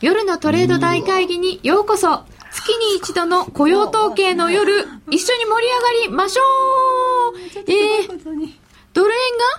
[0.00, 2.22] 夜のトレード大会議にようこそ。
[2.52, 5.68] 月に一度の雇用統計の夜、一緒に盛り
[6.06, 6.42] 上がりましょ
[7.30, 7.38] う。
[7.66, 8.52] えー、
[8.94, 9.16] ドル円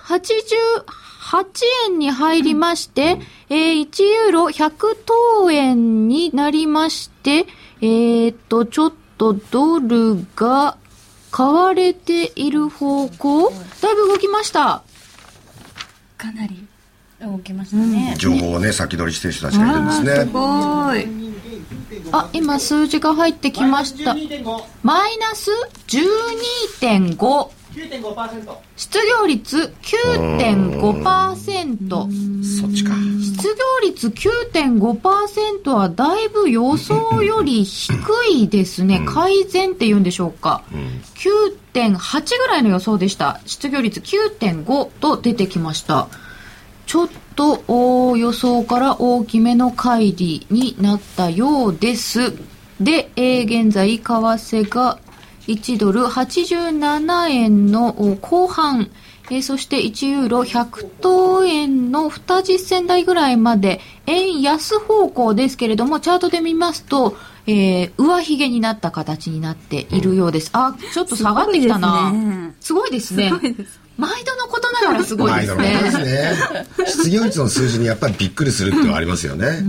[0.08, 3.18] が88円に入りまして、
[3.50, 7.46] えー、1ユーロ100等円になりまして、
[7.82, 10.78] えー、っと、ちょっとドルが
[11.30, 13.52] 買われている方向？
[13.82, 14.82] だいぶ動きました。
[16.16, 16.66] かなり
[17.20, 20.14] 動きましたね、うん、情報をね先取りしてる人たちがいるんですね。
[20.24, 21.06] すごい。
[22.12, 24.14] あ今数字が入ってきました。
[24.82, 25.50] マイナス
[25.86, 27.50] 12.5
[28.76, 32.92] 失業率9.5%そっちか。
[32.94, 37.94] 失業率9.5%はだいぶ予想より低
[38.32, 43.40] いですね、改善っていうんでしょうか、うん、9.8ぐらいの予想でした。
[43.46, 46.08] 失業率9.5と出てきました
[46.90, 52.32] ちょっと予想から大きめの乖離になったようです。
[52.80, 54.98] で、えー、現在、為替が
[55.46, 58.90] 1ドル87円の後半、
[59.30, 70.50] えー、そして1ユーロ100等円の2実銭台ぐらいまで円安方向ですけれども、チャートで見ますと、えー、上髭になった形になっているようです。
[70.54, 72.12] あ、ちょっと下がってきたな。
[72.58, 73.28] すごいですね。
[73.28, 73.79] すごいですね。
[74.00, 75.80] 毎度のことながらすごいですね。
[75.82, 76.66] ですね。
[76.86, 79.60] 失業率の数字にやっぱりびっくりするってのはありますよね。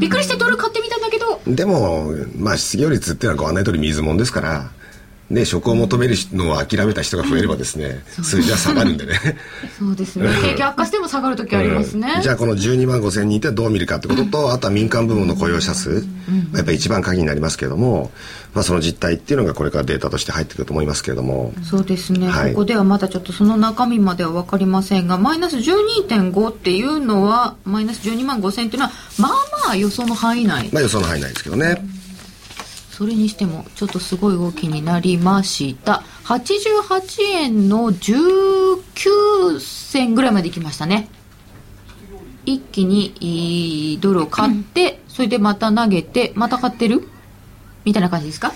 [0.00, 1.40] びっくりしてドル買ってみたんだけど。
[1.46, 4.70] でも、まあ失業率っていうのはご案内通り水もんですから、
[5.30, 9.14] ね、職を求めるのを諦めた人が増えればですね、うん、数字は下がるんでね。
[9.78, 10.28] そうですね。
[10.42, 12.14] 景気悪化しても下がる時ありますね。
[12.16, 16.04] うん、じゃあこの12万5千人ってどう見るかってことと、うん、あとは民間部門の雇用者数、
[16.52, 18.10] やっぱり一番鍵になりますけれども、
[18.54, 21.52] まあその実態っていうのがこれからデータとして入ってくると思いますけれども。
[21.62, 22.28] そうですね。
[22.28, 29.30] はい、ここではまだちょっとその中身までは分かりませんが、マイナス12.5っていうのは、マイナス12万5千っていうのは、まあ
[29.66, 30.70] まあ予想の範囲内。
[30.72, 31.76] まあ予想の範囲内ですけどね。
[33.00, 36.02] それにしてもちょっとすごい動きになりました。
[36.24, 41.08] 88円の19銭ぐらいまでいきましたね。
[42.44, 47.08] 一気にドルを買って、それでまた投げてまた買ってる？
[47.86, 48.52] みたいな感じですか？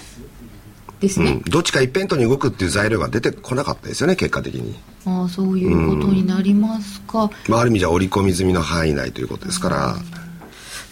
[1.01, 4.75] ですね、うん、どっちか一辺倒に動くっていう材料が出てこなかったですよね結果的に。
[5.07, 9.97] ああそういうことになりますか、うん、まあ、ある意味じゃ織り込み済みの範囲内ということですから、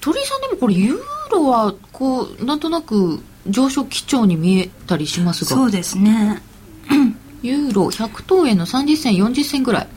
[0.00, 0.98] 鳥居さんでもこれユー
[1.32, 6.42] ロはこうなんとなく上昇基調に見えたりしますがそうですね。
[7.42, 9.88] ユーロ100等円の30銭40銭ぐらい、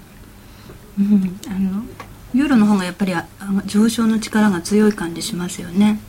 [1.00, 1.84] うん、あの
[2.34, 3.14] ユーロの方がやっぱり
[3.66, 6.00] 上昇の力が強い感じしますよね。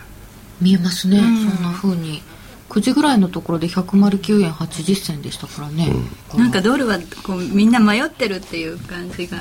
[0.60, 2.22] 見えますね、うん、そんなふうに。
[2.68, 5.88] 9時ぐらいのところで109円80銭でしたからね、
[6.34, 9.38] うん、なんかドルはこうみんな迷ってるっていう感じが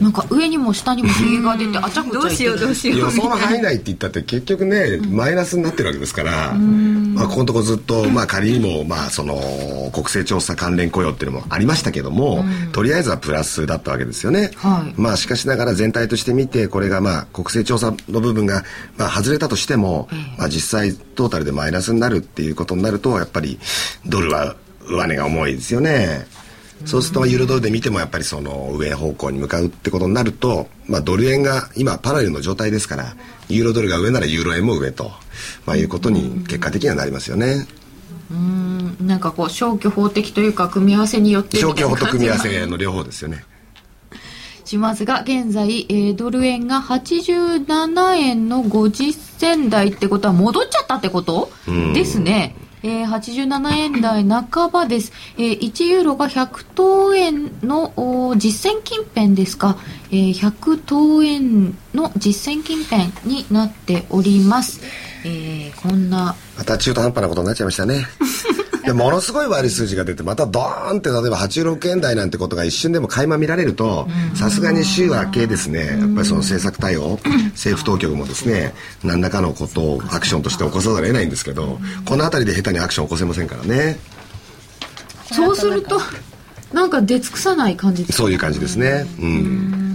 [0.00, 2.98] なんか上にも下にもひげが出てあちゃこちゃどうしようどうしよう。
[3.00, 18.64] 予想の範囲内って言ったって結局ねマイナスになってるわけですから、まあ、ここのとこずっと、まあ、仮にも、まあ、その国勢調査関連雇用っていうのもありましたけども、とりあえずはプラスだったわけですよね、はい、まあ、しかしながら全体として見てこれが、まあ、国勢調査の部分が、
[18.96, 20.08] まあ、外れたとしても、
[20.38, 23.58] まあ、実際トータルでマイナスになるっていうことになるとやっぱり
[24.06, 24.54] ドルは
[24.88, 26.26] 上値が重いですよね。
[26.84, 33.16] そうするとユーロドルで見てもやっぱりその上方向に向かうってことになると、まあ、ドル円が今パラレルの状態ですから
[33.48, 35.10] ユーロドルが上ならユーロ円も上と、
[35.66, 37.66] まあ、いうことに結果的にはなりますよね。
[38.30, 43.44] うんなんかこう消去法的というか組み合わせによって消去法と組み合わせの両方ですよね。
[44.64, 51.50] しますが現在、えー、ドル円が87円の50銭台ってことは戻っちゃったってこと？
[51.94, 52.54] ですね。
[52.82, 59.76] えー、87円台半ばです、えー、1ユーロが100等円の実践近辺ですか、
[60.10, 64.80] えー、100等円の実践近辺になっております、
[65.24, 66.36] えー、こんな。
[66.56, 68.06] また中途半端なことになっちゃいましたね
[68.84, 75.86] でものすごい悪い数字が出てまたドーンって例えば86円台なんてことが一瞬でも垣間見られるとさすがに週明けですね。
[75.86, 77.18] やっぱりその政策対応
[77.52, 83.98] 政府当局もですね何らかのことをアクションとして起こさざるを得ないんですけどこの辺りで下手にアクション起こせませんからね。
[85.32, 86.00] そうすると
[86.72, 89.06] なんか出尽くさない感じそういう感じですね。
[89.18, 89.87] うん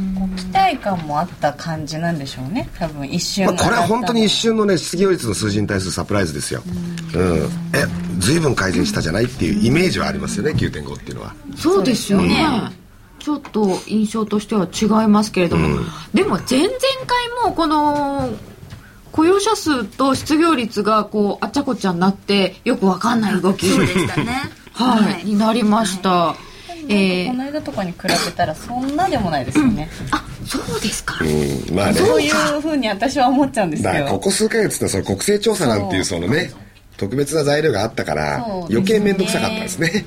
[0.63, 2.69] 期待感もあった感じなんでしょうね。
[2.79, 6.63] 多分一瞬、まあ、これは本当に一瞬のね失業率の数字に対するサプライズですよ。
[6.65, 7.37] うん、
[7.73, 7.85] え
[8.19, 11.35] 随分改善したじゃないっていうイメージはありますよね9.5っていうのは。
[11.57, 12.45] そうですよね、
[13.19, 16.69] ちょっと印象としては違いますけれども、うん、でも前々
[17.05, 18.29] 回もこの
[19.11, 24.49] 雇用者数と失業率がこうあっちゃこっちゃになってよくわかんない動きそうでしたね。
[24.73, 26.52] はい、はい、になりました、はい
[26.89, 31.15] えー、この間とかに比べたらそんなでもないですよね、うん、あそうですか。
[31.21, 31.93] うん、まあね。
[31.93, 36.51] そういうふうに私は思っちゃうんですよだからここ数ヶ月ってその国勢調査なんていうそのね、
[36.97, 40.05] 特別な材料があったからね余計面倒くさかったですね。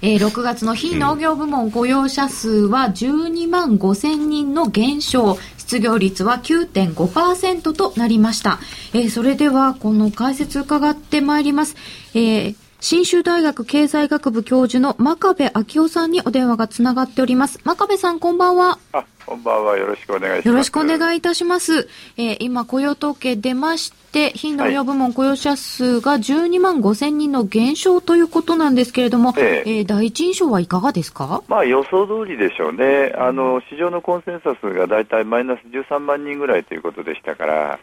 [0.00, 8.58] えー6月の非農業部門雇用者数は12万5千人の減少、失業率は9.5%となりました。
[8.94, 11.76] えーそれでは、この解説伺ってまいります。
[12.14, 17.60] えー信州大学経済学部教授の真壁昭夫さんにお電話がつながっております。
[17.62, 18.76] 真壁さん、こんばんは。
[18.92, 19.78] あ、こんばんは。
[19.78, 20.48] よろしくお願いします。
[20.48, 21.88] よろしくお願いいたします。
[22.16, 31.40] えー今、雇用統計出まして、非農業部門雇用者数が12万5千人の減少ということなんですけれども、えええー第一印象はいかがですか？
[31.46, 33.14] まあ予想通りでしょうね。
[33.16, 37.78] あの、市場のコンセンサスがだいたいマイナス13万人ぐらいということでしたから、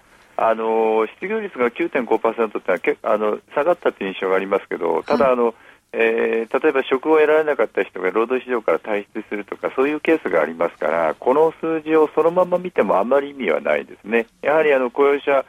[0.48, 5.54] あの、失業率が9.5%ってのはけあの下がったという印象がありますけど、ただ、あの、
[5.92, 14.28] えー例えば職を得られなかった人が労働市場から退出するとかそういうケースがありますからこの数字をそのまま見てもあまり意味はないですね。
[14.42, 15.46] やはりあの雇用者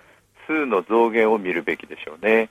[0.46, 2.48] 数の増減を見るべきでしょうね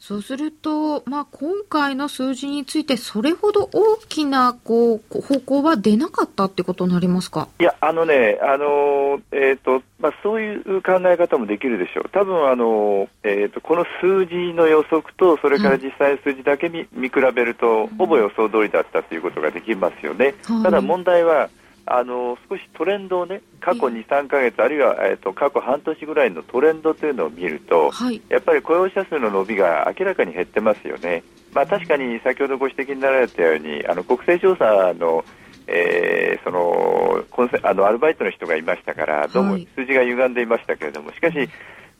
[0.00, 7.48] そうすると、まあ、今回の数字について、それほど大きな、こう、方向は出なかったってことになりますか？
[7.58, 20.36] いや、あのね、あのえーとまあ、そういう考え方もできるでしょう、多分あの、えー、とこの数字の予測と、それから実際の数字だけ見,、見比べると、ほぼ予想通りだったということができますよね。
[20.44, 20.62] はい。
[20.62, 21.50] ただ問題は
[21.96, 28.20] あの少しトレンドをね過去2、3ヶ月あるいは、えー、と過去半年ぐらいのトレンドというのを見ると、はい。
[28.28, 31.22] やっぱり雇用者数の伸びが明らかに減ってますよね。
[31.52, 35.24] まあ、確かに先ほどご指摘になられたように、あの国勢調査の、
[35.66, 37.24] えーその
[37.62, 41.48] あのアルバイトの人がいましたから、どうもはい数字が歪んでいましたけれども、しかし、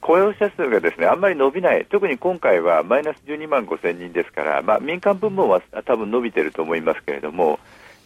[0.01, 7.59] 雇用者数がですねあんまり伸びない、特に今回はマイナス12万5千人ですから、まあ、民間部門は多分伸びてると思いますけれども、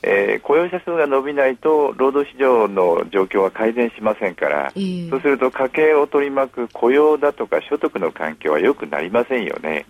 [0.03, 9.87] えー雇用者数が伸びないと、労働市場の状況は改善しませんから、えーそうすると家計を取り巻く雇用だとか所得の環境は良くなりませんよね。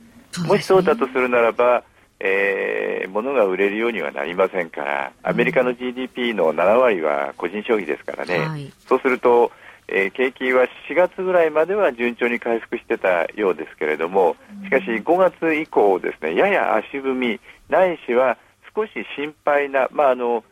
[0.47, 1.82] もしそうだとするならば、
[2.20, 8.73] えー物が売れるようにはなりませんから、アメリカの GDP の7割は個人消費ですからね、はい。
[8.88, 9.50] そうすると、
[9.88, 18.37] えー景気は4月ぐらいまでは順調に回復してたようですけれども、しかし5月以降ですね、やや足踏み、ないしは
[18.75, 20.45] 少し心配な、まあ、あの、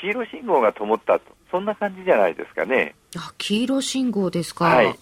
[0.00, 2.94] 黄色信号が灯ったと、そんな感じじゃないですかね。
[3.16, 4.64] あ、黄色信号ですか。
[4.66, 4.94] はい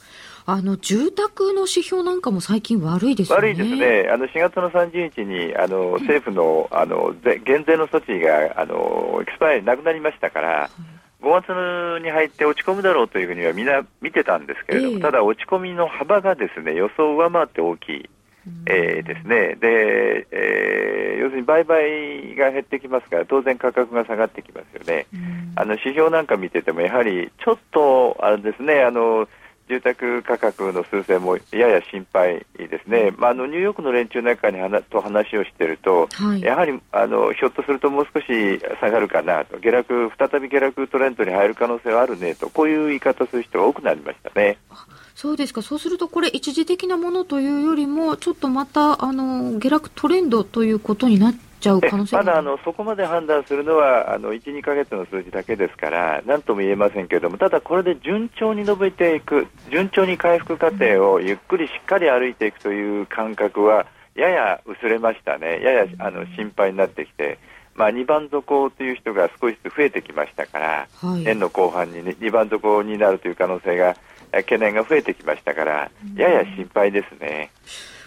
[0.47, 3.49] あの、住宅の指標なんかも最近悪いですよね。
[3.49, 3.77] 悪いです。
[3.77, 10.71] ね、あの4月の30日にあの政府のあのぜ減税の措置があのエクスパイアなくなりましたから、
[11.23, 18.11] 5月に入って落ち込むだろうというふうにはみんな見てたんですけれども、ええただ落ち込みの幅がですね予想を上回って大きい。
[18.67, 25.07] えーですねで、えー要するに売買が減ってきますから当然価格が下がってきますよね。
[25.15, 29.29] うんあの指標なんか見てても、やはりちょっとあれですね、あの
[29.69, 36.43] 住宅価格の数勢もやや心配ですね、まあ、あのニューヨークの連中なんかに話と話をしていると、はい。
[36.43, 38.27] やはりあのひょっとするともう少し
[38.81, 44.59] 下がるかなと、下落再び下落トレンドに入る可能性はあるねと、こういう言い方する人が多くなりましたね。
[45.15, 45.63] そうですか。
[45.63, 67.39] そうすると、これ一時的なものというよりも、ちょっとまた、あの、下落トレンドということになっちゃうえ可能性がまだあのそこまで判断するのはあの1、2か月の数字だけですから、なんとも言えませんけれども、ただこれで順調に伸びていく、順調に回復過程をゆっくりしっかり歩いていくという感覚は、やや薄れましたね、ややあの心配になってきて、
[67.75, 71.25] まあ、2番底という人が少しずつ増えてきましたから、はい。
[71.25, 73.97] 年の後半に、ね、2番底になるという可能性が、え
[74.39, 77.51] 懸念が増えてきましたから、やや心配ですね。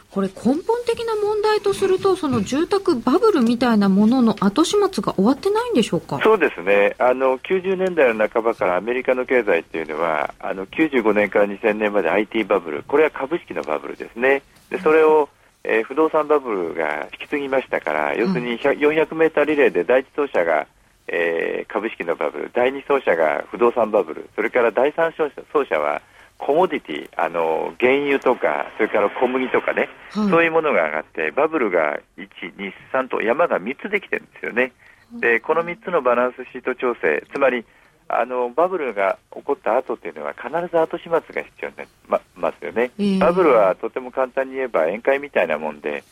[0.10, 0.56] これ根本
[0.88, 6.20] 的な問題とすると、その住宅バブルみたいなものの後始末が終わってないんでしょうか？
[6.24, 6.96] そうですね。
[6.98, 12.84] あの90年代の半ばからアメリカの経済っていうのはあの95年から2000年まで IT バブル。
[12.84, 14.42] これは株式のバブルですね。
[14.70, 15.30] でそれを、
[15.64, 20.66] えー不動産バブルが引き継ぎましたから要するに100 400メーターリレーで第一走者が、
[21.08, 22.52] えー株式のバブル。
[22.54, 24.30] 第二走者が不動産バブル。
[24.36, 25.30] それから第三走
[25.70, 26.02] 者は
[26.38, 30.30] コモディティあの原油とかそれから小麦とかねはい。
[30.30, 34.72] そういうものが上がって、バブルが1、2、3と山が3つできてるんですよね。
[35.20, 37.66] で、この3つのバランスシート調整、つまり、
[38.10, 46.06] あのバブルが起こった後っていうのは必ず後始末が必要になりまますよね、えーバブルはとても簡単に言えば宴会みたいなもんで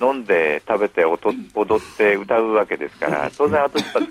[0.00, 4.06] 飲んで食べて音踊って歌うわけですから当然後始末も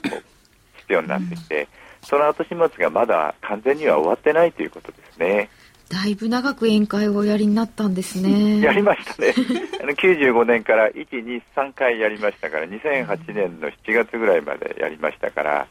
[0.81, 1.67] 必要になってきて
[2.03, 5.49] その後始末がまだ完全には終わってないということですね。
[5.91, 8.61] だいぶ長く宴会をおやりになったんですね。
[8.63, 9.33] やりましたね。
[9.81, 15.67] あの95年から1、2、3回やりましたから、2008年の7月ぐらいまでやりましたから、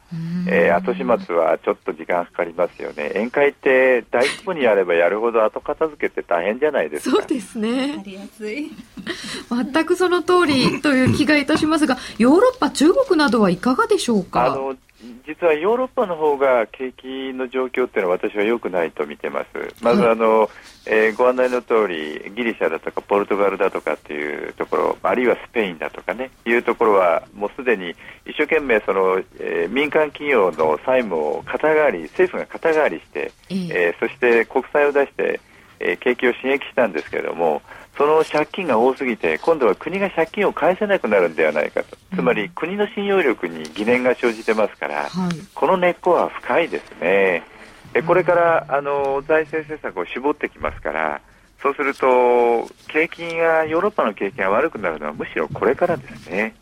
[0.47, 3.13] えー、後始末はちょっと時間かかりますよね。
[3.15, 7.17] 宴会って大規模にやればやるほど後片付けって大変じゃないですか。
[7.17, 7.89] そうですね。
[7.97, 8.71] やりやすい。
[9.73, 14.53] 全くその通りという気がいたしますが、ヨーロッパ、中国などはいかがでしょうか？
[14.53, 14.77] あの
[15.27, 19.49] 実はヨーロッパの方が景気の状況っていうのは私は良くないと見てます。
[19.83, 20.49] まずあの、はい、
[20.87, 27.95] えー、ご案内の通りギリシャだとかポルトガルだとかっていうところ、あるいはスペインだとかねいうところはもうすでに
[28.27, 35.41] 一生懸命その、えー、民間企業の債務を肩代わり政府が肩代わりして、えー、えー、そして国債を出して、
[35.81, 37.63] えー、景気を刺激したんですけれども。
[38.01, 47.43] その借金が多すぎて今度は国が借金を返せなくなるんではないかと、つまり国の信用力に疑念が生じてますから、はい、この根っこは深いですね。
[47.93, 51.21] でこれからあの財政政策を絞ってきますから、
[51.61, 56.55] そうすると景気がヨーロッパの景気が悪くなるのはむしろこれからですね。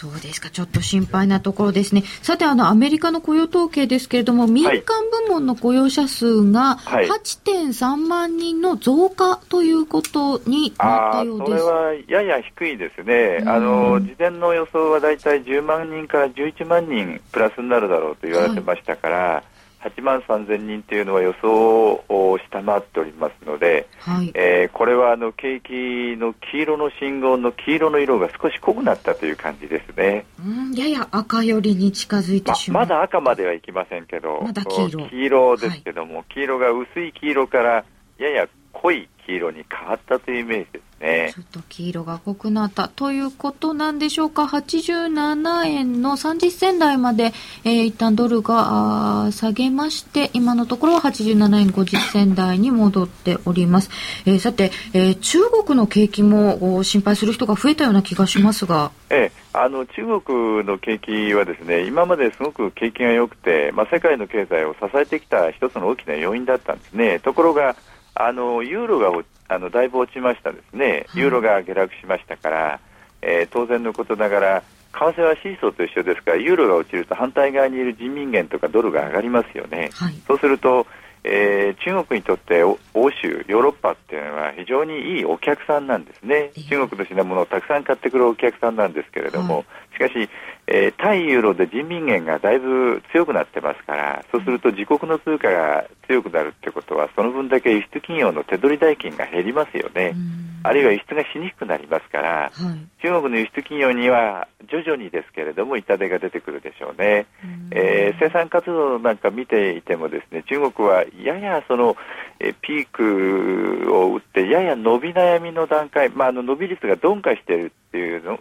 [0.00, 2.04] そうですか、ちょっと心配なところですね。
[2.22, 4.80] さて、あの、アメリカの雇用統計ですけれども、民間
[5.26, 11.50] 部門の雇用者数が8.3万人の増加ということになったようです。
[11.50, 13.42] それはやや低いですね。
[13.44, 30.26] あの、事前の予想はだいたい10万人から11万人プラスになるだろうと言われてましたから、はい8万3000人というのは予想を下回っておりますので、はい、えー、これはあの景気の黄色の信号の黄色の色が少し濃くなったという感じですね。
[30.44, 35.08] うんやや赤寄りに近づいてしまう、ま、まだ赤まではいきませんけど、まだ黄色。
[35.08, 37.84] 黄色ですけども、はい、黄色が薄い黄色から
[38.18, 41.32] やや濃い黄色に変わったというイメージですね。
[41.34, 44.44] ちょっと黄色が濃くなったということなんでしょうか。
[44.44, 53.90] 87円の30銭台まで、えー、一旦ドルが下げまして、今のところは87円50銭台に戻っております。
[54.24, 58.90] えー、さて、えー、中国の景気も心配する人が増えたような気がしますが。
[59.10, 67.18] ええ、あの中国の景気はですね今まですごく景気が良くて、まあ、世界の経済を支えてきた一つの大きな要因だったんですね。
[67.20, 67.74] ところが
[68.20, 72.80] あのユーロがあのだいぶ落ちましたですね、ユーロが下落しましたから、
[73.22, 79.90] えー、当然のことながら、為替はシーソーと一緒ですから、ユーロが落ちると反対側にいる人民元とかドルが上がりますよね。
[79.94, 80.86] はい、そうすると、
[81.22, 82.76] えー、中国にとって欧
[83.10, 90.28] 州、ヨーロッパっていうのは非常にいいお客さんなんですね、中国の品物をたくさん買ってくるお客さんなんですけれども、はい、しかし、
[90.70, 100.14] えー、対ユーロで人民元がだいぶ強くなってますから、そうすると自国の通貨が強くなるってことは、その分だけ輸出企業の手取り代金が減りますよね。
[100.62, 111.96] あるいは輸出がしにくくなりますから、はい、中国の輸出企業には徐々にですけれども痛手が出てくるでしょうね、うえー、生産活動なんか見ていてもですね中国はややその、
[112.40, 118.38] えピークを打ってやや伸び悩みの段階、まあ、あの伸び率が鈍化しているっていうの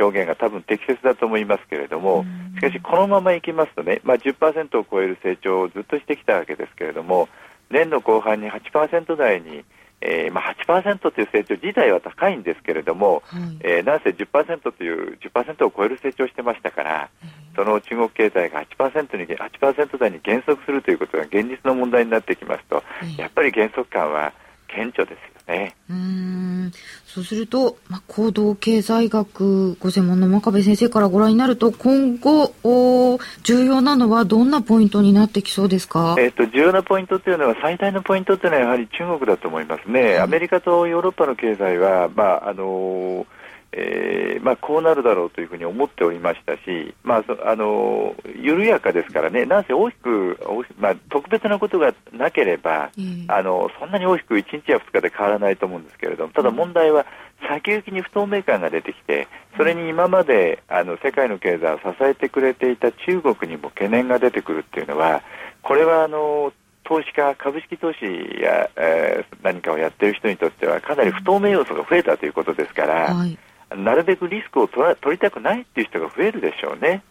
[0.00, 2.24] 表現が多分適切だと思いますけれども、
[2.56, 7.28] しかしこのままいきますとね、まあ、10%を超える成長をずっとしてきたわけですけれども
[7.70, 9.64] 年の後半に8%台に
[10.02, 17.10] えーまあ、8%という成長自体は高いんですけれども、はい、えー、なんせ10%という10%を超える成長してましたから、
[17.54, 22.82] その中国経済が8%に8%台に減速するということが現実の問題になってきますと、
[23.18, 24.32] やっぱり減速感は
[24.68, 25.74] 顕著ですよね。
[25.90, 26.72] うん
[27.06, 40.18] そうすると、まあ、行動経済学ご専門の真壁先生からご覧になると今後お重要なのはどんなポイントになってきそうですか、えーと、重要なポイントというのは最大のポイントというのはやはり中国だと思いますね。
[40.18, 43.26] アメリカとヨーロッパの経済は、まああのー
[43.72, 50.38] えーまあ、こうなるだろうというふうに思っておりましたし、まあ、そあの緩やかですからね、なんせ大きく、
[50.78, 57.06] まあ、特別なことがなければ、うん、あのそんなに大きく1日や2日で変わらないと思うんですけれども、ただ問題は、
[57.48, 65.22] 先行きに不透明感が出てきて、それに今まであの世界の経済を支えてくれていた中国にも懸念が出てくるっていうのは、
[65.62, 66.52] これはあの
[66.84, 68.04] 投資家、株式投資
[68.42, 73.14] や、えー、何かをやっている人にとっては、かなり不透明要素が増えたということですから。
[73.14, 73.38] はい
[73.76, 77.02] なるべくリスクを取ら取りたくないっていう人が増えるでしょうね。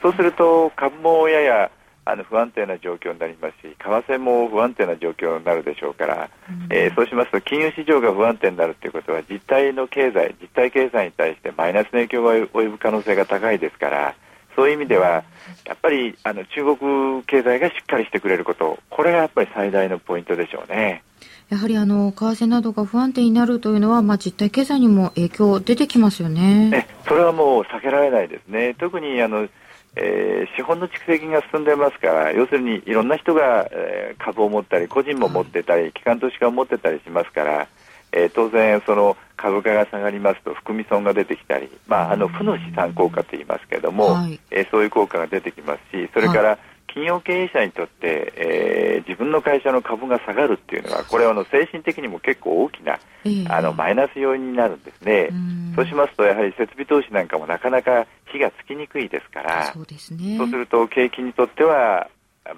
[0.00, 1.70] そうすると株もやや
[2.04, 14.14] あの不安定な状況になりますし、為替も不安定な状況になるでしょうから、うん、えー、そうしますと金融市場が不安定になるということは実体の経済、実体経済に対してマイナスの影響が及ぶ可能性が高いですから、
[14.56, 15.24] そういう意味では
[15.64, 21.04] やっぱりあの中国経済がしっかりしてくれること、これがやっぱり最大のポイントでしょうね。
[21.52, 26.88] やはりあの為替などが不安定になるというのは、まあ、実体経済にも影響出てきますよね。
[27.06, 29.46] それはもう避けられないですね、特にあの
[29.94, 37.68] えー資本の蓄積が進んでますから、要するにいろんな人が、えー株を持ったり、個人も持ってたり、機関投資家を持ってたりしますから、
[38.12, 44.40] えー当然、その株価が下がりますと、含み損が出てきたり、まあ、あの負の資産効果と言いますけれども、はい。
[44.50, 46.58] えーそういう効果が出てきますし、それから、
[46.92, 55.72] 企業経営者にとって、えー自分の会社の株が下がるっていうのは、これはあの精神的にも結構大きなええあのマイナス要因になるんですねうん。
[55.74, 62.08] そうしますと、やはり設備投資なんかもなかなか火がつきにくいですから、そうですねそうすると景気にとっては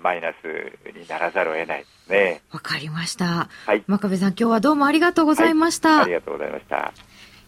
[0.03, 0.35] マイナス
[0.97, 2.43] にならざるを得ないですね。
[2.51, 3.85] わかりましたはい。
[3.87, 6.93] 真壁さん今日はどうもありがとうございました、ありがとうございました。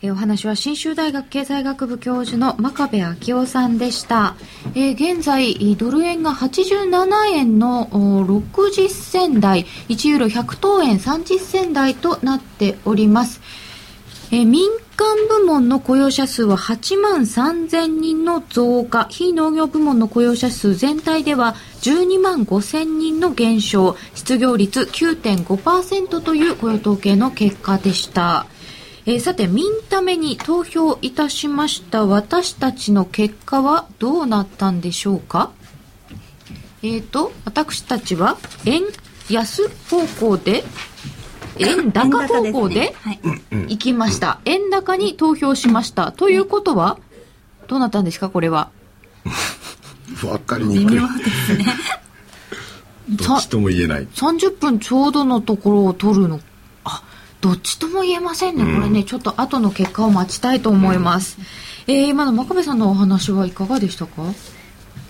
[0.06, 4.36] えーお話は信州大学経済学部教授の真壁昭夫さんでした、
[4.76, 13.40] えー現在ドル円が87円の60銭台1ユーロ100等円30銭台となっております。
[14.30, 14.62] えー民
[14.96, 28.46] 間部門の雇用者数は8万3000人の増加、非農業部門の雇用者数全体では12万5000人の減少、失業率9.5%という雇用統計の結果でした。
[29.08, 35.52] えーさて、ミンタメに投票いたしました私たちの結果はどうなったんでしょうか？
[36.82, 38.82] えーと、私たちは円
[39.30, 40.64] 安方向で、
[41.58, 43.20] 円高方向で、はい。
[43.68, 44.40] 行きました。
[44.44, 46.10] 円高に投票しました。
[46.10, 46.98] ということは、
[47.68, 48.70] どうなったんですか、これは。
[50.24, 51.64] わかりにくい微妙ですね。
[53.10, 56.36] どっちとも言えない30分ちょうどのところを取るの。
[56.36, 56.40] あ、
[57.46, 58.64] どっちとも言えませんね。
[58.64, 61.38] これね、ちょっと後の結果を待ちたいと思います。
[61.86, 64.22] えー、今の真壁さんのお話はいかがでしたか？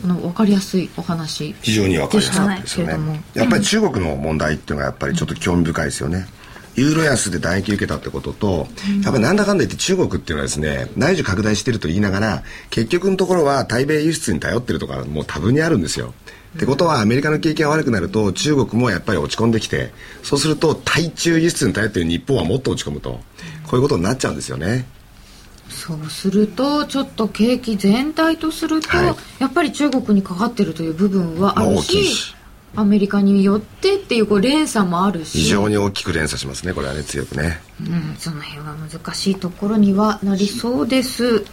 [0.05, 1.55] あの、わかりやすいお話。
[1.63, 6.27] 非常にわかりやすかったですよねやっぱり中国の問題っていうのがやっぱりちょっと興味深いですよね
[6.75, 8.69] ユーロ安で打撃受けたってことと、
[9.03, 16.13] やっぱりなんだかんだ言って中国っていうのはですね、内需拡大してると言いながら、結局のところは対米輸出に頼ってるとかもう多分にあるんですよ。
[16.57, 23.21] ってことはアメリカの景気が悪くなると中国もやっぱり落ち込んできて、そうすると対中輸出に頼ってる日本はもっと落ち込むと、
[23.67, 24.87] こういうことになっちゃうんですよね。
[25.69, 29.07] そうすると、ちょっと景気全体とすると、はい
[29.39, 32.37] やっぱり中国にかかってるという部分はあるまあ大きいしし、
[32.75, 37.61] アメリカによってっていうこう連鎖もあるし、非常に大きく連鎖しますね、これはね、強くね。
[37.81, 41.45] うん、その辺は難しいところにはなりそうです。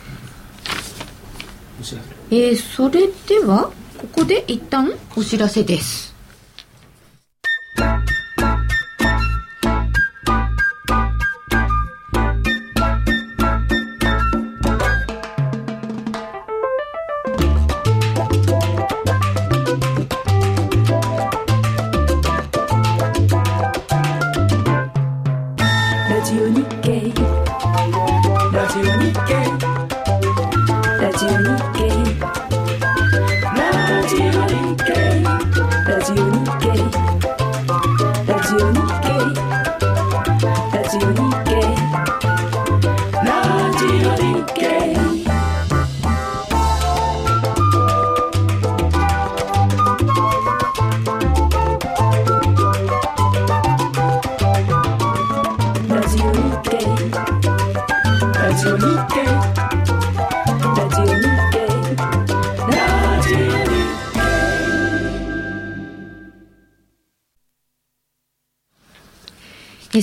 [2.32, 6.12] えー、それでは、ここで一旦お知らせです。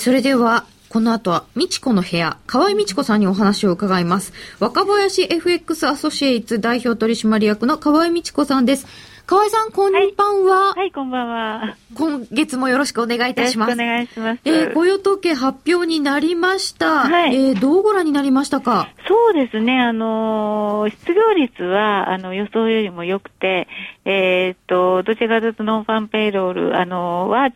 [0.00, 4.32] それでは、この後は、みちこの部屋、河合みちこさんにお話を伺います。
[4.58, 8.86] 若林 FX アソシエイツ代表取締役の河合みちこさんです。
[9.26, 9.98] 河合さん、こんば
[10.32, 10.72] んは。
[10.74, 11.76] はい、こんばんは。
[11.94, 13.70] 今月もよろしくお願いいたします。
[13.70, 14.40] よろしくお願いします。
[14.46, 17.02] えー雇用統計発表になりました。
[17.08, 18.88] はいえーどうご覧になりましたか？
[19.06, 23.68] そうですね、あのー失業率は、あの、予想よりも良くて、
[24.04, 27.50] えーっと、どちらかというとノンファンペイロール、あのーは、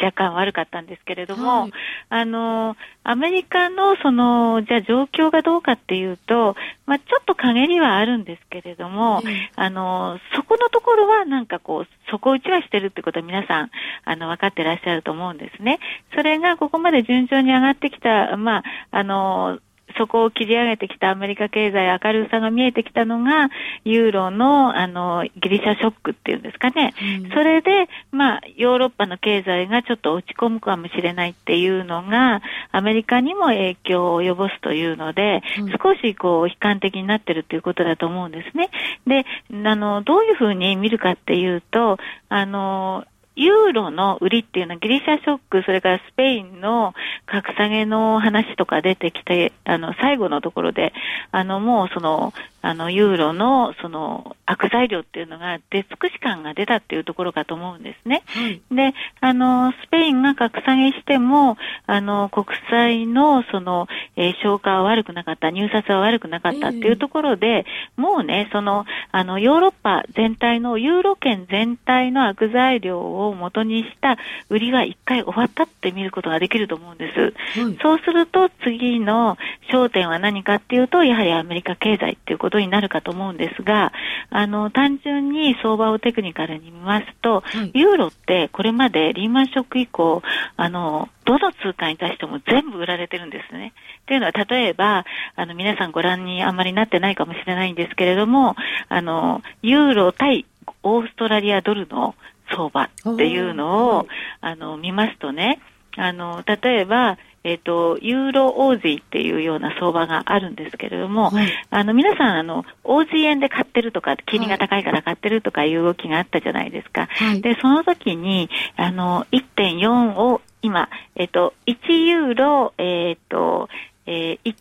[0.00, 1.72] 若干悪かったんですけれども、はい
[2.08, 2.76] あのー
[3.08, 6.56] アメリカのその、じゃあ状況がどうかっていうと、
[6.86, 13.70] まあちょっと陰りはあるんですけれども、ええあのーそこのところはなんかこう、底打ちはしてるってことは皆さん、
[14.04, 15.78] あの、分かってらっしゃると思うんですね。
[16.16, 19.60] それがここまで順調に上がってきた、まあ、あのー
[19.98, 23.48] そこを切り上げてきたアメリカ経済明るさが見えてきたのが、
[23.84, 26.94] ユーロの、あの、ギリシャショックっていうんですかね。
[27.00, 32.40] うんそれで、まあ、ヨーロッパの経済がちょっと落ち込むかもしれないっていうのが、
[32.72, 38.70] アメリカにも影響を及ぼすというので、うん少しこう、悲観的になってるということだと思うんですね。
[39.06, 39.26] で、
[39.68, 43.04] あの、どういうふうに見るかっていうと、あの、
[43.36, 46.94] ユーロの売りっていうのはギリシャショック、それからスペインの
[47.26, 50.94] 格下げの話とか出てきて、あの、最後のところで、
[51.32, 52.32] あの、もうその、
[52.66, 58.24] あの、ユーロの、その、悪材料っていうのが出尽くし感が出たっていうところかと思うんですね。
[58.26, 58.60] はい。
[58.72, 67.64] で、あの、スペインが格下げしても、あの、国債の、その、えー消化は悪くなかった、入札は悪くなかったっていうところで、
[67.96, 72.98] もうね、その、あの、ヨーロッパ全体の、ユーロ圏全体の悪材料
[73.28, 77.60] を元にした売りは一回終わったって見ることができると思うんです。
[77.60, 77.78] はい。
[77.80, 79.38] そうすると次の
[79.72, 83.92] 焦点は何かっていうと、やはりアメリカ経済っていうことになるかと思うんですが、
[84.30, 90.22] あの、単純に相場をテクニカルに見ますと、はいユーロってこれまでリーマンショック以降、
[90.56, 93.72] あの、どの通貨に対しても全部売られてるんですね。
[94.02, 98.56] っていうのは、例えば、あの、皆さんご覧にあんまりなってないかもしれないんですけれども、
[98.88, 100.46] あの、ユーロ対
[100.82, 102.14] オーストラリアドルの
[102.50, 104.06] 相場っていうのを、
[104.40, 105.60] あの、見ますとね、
[105.96, 117.06] あの、例えば、えっ、と、ユーロオージーっていうような相場があるんですけれども、はいあの、皆さん、あの、オージー円で買ってるとか、金利が高いから買ってるとかいう動きがあったじゃないですか。
[117.06, 117.40] はい。
[117.40, 123.68] で、その時に、あの、1.4を今、えっ、と、1ユーロ、えっ、と、
[124.06, 124.54] えー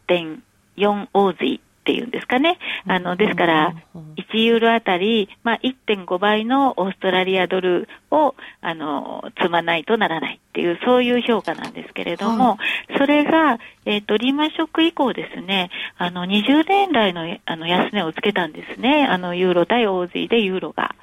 [0.78, 2.58] 1.4オージーっていうんですかね。
[2.88, 3.76] あの、ですから、
[4.16, 12.58] 1ユーロあたり、まあ、1.5倍のオーストラリアドルを、あの、積まないとならないっていう、そういう評価なんですけれども、
[12.98, 19.06] それが、えっ、と、リーマンショック以降ですね、あの、20年来の、あの、安値をつけたんですね。
[19.06, 20.96] あの、ユーロ対オージーでユーロが。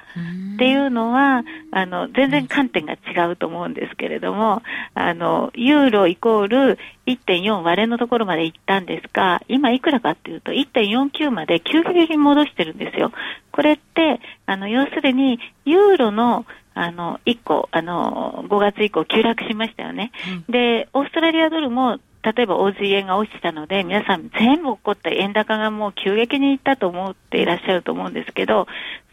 [0.53, 4.61] っていうのは、あの、全然観点が違うと思うんですけれども、
[4.93, 13.11] あの、ユーロイコール1.4割れのところまで行ったんですが、今いくらかっていうと1.49まで急激に戻してるんですよ。
[13.51, 20.11] これって、あの、要するに、ユーロの、あの、1個、あの、5月以降急落しましたよね。
[20.49, 28.67] で、オーストラリアドルも、例えば OG 円が落ちたので、皆さん全部起こった円高がもう急激にいったと思っていらっしゃると思うんですけど、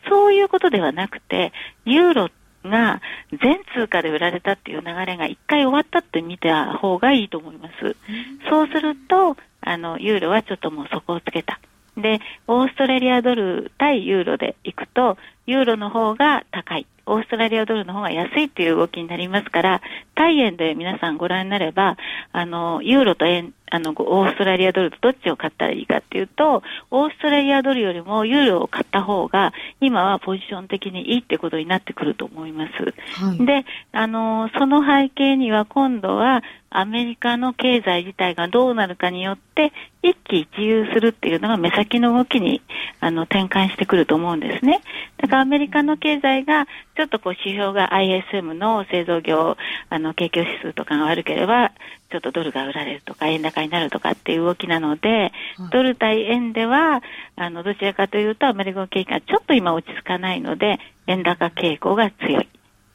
[0.09, 1.53] そういうことではなくて、
[1.85, 2.29] ユーロ
[2.65, 3.01] が
[3.43, 7.97] 全通貨で売られたっていう流れが一回終わったって見た方がいいと思います。
[8.49, 11.61] そうすると、あの、ユーロはちょっともう底をつけた。
[11.97, 16.87] で、オーストラリアドル対ユーロで行くと、ユーロの方が高い。
[17.11, 19.83] オーストラリアドルの方が安いっていう動きになりますから、
[20.15, 21.97] 対円で皆さんご覧になれば、
[22.33, 32.73] あの、ユーロと円、あの、オーストラリアドルとどっちを買ったらいいかっていうと、オーストラリアドルよりもユーロを買った方が、今はポジション的にいいってことになってくると思います。
[33.25, 33.47] はい。
[33.47, 42.63] で、あの、その背景には今度はアメリカの経済自体がどうなるかによって一喜一憂するっていうのが目先の動きに
[43.01, 44.81] あの転換してくると思うんですね。
[45.17, 49.57] だからアメリカの経済がちょっとこう指標が ISM の製造業
[49.89, 51.73] あの景況指数とかが悪ければ
[52.11, 55.33] ちょっとドルが売られるとか円高になるとかっていう動きなので、
[55.71, 57.03] ドル対円では
[57.37, 62.49] あのどちらかというとアメリカの景気がちょっと今落ち着かないので円高傾向が強い。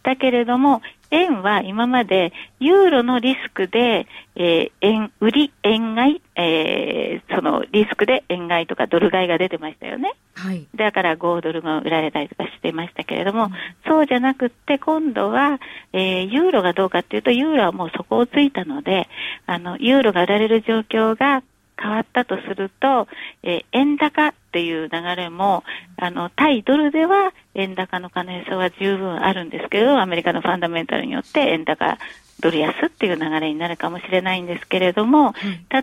[0.03, 10.13] だけれども、円は今までユーロのリスクで、えー円売り、円買い、えーそのリスクで円買いとかドル買いが出てましたよね。
[10.35, 10.67] はい。
[10.75, 13.49] だから5ドルが売られたりとかしてましたけれども、
[13.87, 15.59] そうじゃなくって今度は、
[15.93, 19.07] えーユーロがどうかっていうと、ユーロはもう底をついたので、
[19.45, 21.43] あの、ユーロが売られる状況が
[21.77, 23.07] 変わったとすると、
[23.43, 25.63] えー円高っていう流れも、
[25.97, 31.97] あの、対ドルでは円高の可能性は十分あるんですけど、アメリカのファンダメンタルによって円高、
[32.39, 35.33] ドル安っていう流れになるかもしれないんですけれども、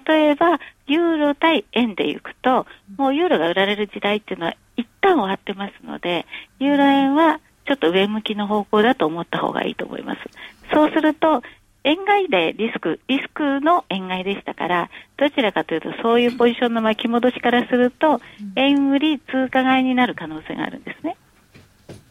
[0.06, 6.26] 例えば、ユーロ対円でいくと、もうユーロが売られる時代っていうのは一旦終わってますので、
[6.58, 10.20] ユーロ円はちょっと上向きの方向だと思った方がいいと思います。
[10.72, 11.42] そうすると、
[11.84, 18.20] 円買いでリスク、リスクの円買いでしたから、どちらかというとそういうポジションの巻き戻しからすると、
[18.56, 21.16] 円売り通貨買いになる可能性があるんですね。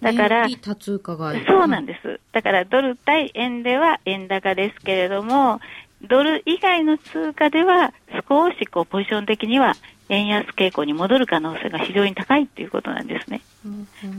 [0.01, 2.19] だから、円多通貨がそうなんです。
[2.31, 5.61] だからドル対円では円高ですけれども、
[6.01, 7.93] ドル以外の通貨では
[8.27, 9.75] 少しこうポジション的には
[10.09, 13.41] 円安傾向に戻る可能性が非常に高いっていうことなんですね。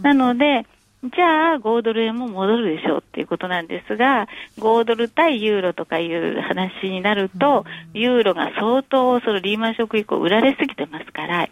[0.03, 0.67] なので、
[1.05, 11.49] じゃあ5ドル円も戻るでしょうっていうことなんですが、5ドル対ユーロとかいう話になると、ユーロが相当そのリーマンショック以降売られすぎてますから、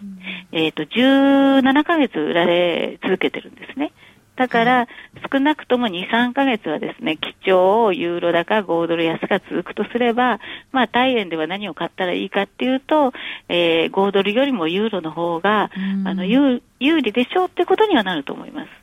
[0.53, 3.93] えっ、と、17ヶ月売られ続けてるんですね。
[4.37, 4.89] だから、
[5.31, 10.39] 少なくとも2、3ヶ月はですね、基調、ユーロ高、5ドル安が続くとすれば、
[10.71, 13.13] まあ、大円では何を買ったらいいかっていうと、
[13.49, 15.71] えー、5ドルよりもユーロの方が、
[16.05, 18.80] あの、有有利でしょうってことにはなると思います。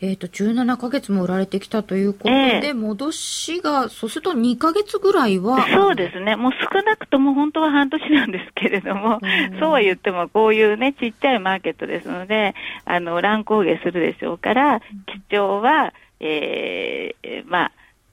[0.00, 2.72] えっ、と、17ヶ月も売られてきたということで、ええ。
[2.72, 5.66] 戻しが、そうすると2ヶ月ぐらいは。
[5.68, 9.20] そうですね、もう少なくとも本当は半年なんですけれども、
[9.58, 14.84] そうは言っても、こういうね、ちっちゃいマーケットですので、あの乱高下するでしょうから、基
[15.32, 17.72] 調は、えーまあ、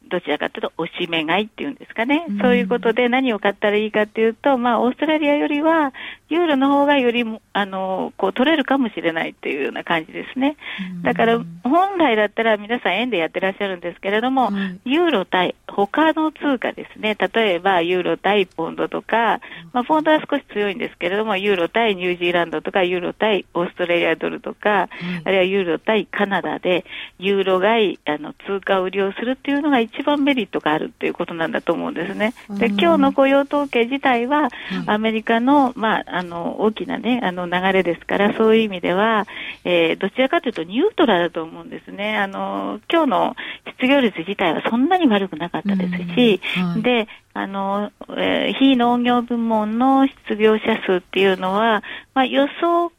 [0.10, 5.94] どちらかというと、押し目買いっていうんですかね、そういうことで何を買ったらいいかっていうと、まあ、オーストラリアよりは、
[6.30, 10.58] ユーロの方がよりもあのこう取れるかもしれないっていうような感じですね。
[11.04, 14.80] だから、本来だったら皆さん円でやってらっしゃるんですけれども、はい。
[14.86, 19.40] ユーロ対他の通貨ですね、例えばユーロ対ポンドとか、
[19.74, 24.90] まあ、ポンドは少し強いんですけれども、ユーロ対ニュージーランドとか、ユーロ対オーストラリアドルとか、
[25.24, 26.86] あるいはユーロ対カナダで、
[27.20, 32.34] ユーロ買いあの通貨売りをするっていうのが一番メリットがあるっていうことなんだと思うんですね。
[32.50, 34.50] で、今日の雇用統計自体は、
[34.88, 39.28] アメリカの、まあ、あの、大きなね、あの流れですから、そういう意味では、
[39.64, 42.18] えーどちらかというとニュートラルだと思うんですね。
[42.18, 43.36] あの、今日の
[43.80, 52.92] 失業率自体はそんなに悪くなかったですし、うんはいで、あの、えー非農業部門の失業者数っていうのは、まあ、予想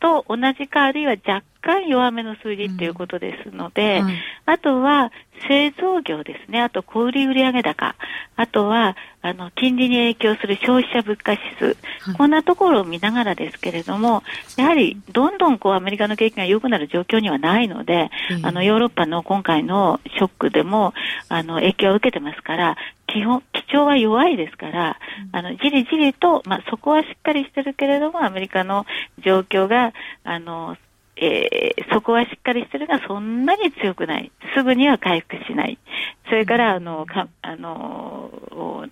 [0.00, 4.14] と同じか、あるいは若干弱めの数字っていうことですので、はい
[4.46, 5.12] あとは
[5.48, 7.94] 製造業ですね、あと小売売上高、
[8.36, 12.14] あとはあの金利に影響する消費者物価指数、はい。
[12.16, 14.22] こんなところを見ながらですけれども、
[14.56, 20.94] やはりどんどんこうアメリカの景気が良くなる状況にはないので、うんあのヨーロッパの今回のショックでも
[21.28, 22.76] あの影響を受けてますから、
[23.12, 24.96] 基本、基調は弱いですから、
[25.32, 28.86] あの、じりじりと、まあ、そこはしっかりしてるけれども、アメリカの
[29.24, 29.92] 状況が、
[30.24, 30.76] あの、
[31.16, 34.30] えーそこはしっかりしてるが、そんなに強くない。
[34.56, 35.78] すぐには回復しない。
[36.26, 38.86] それから、あの、か、あの、お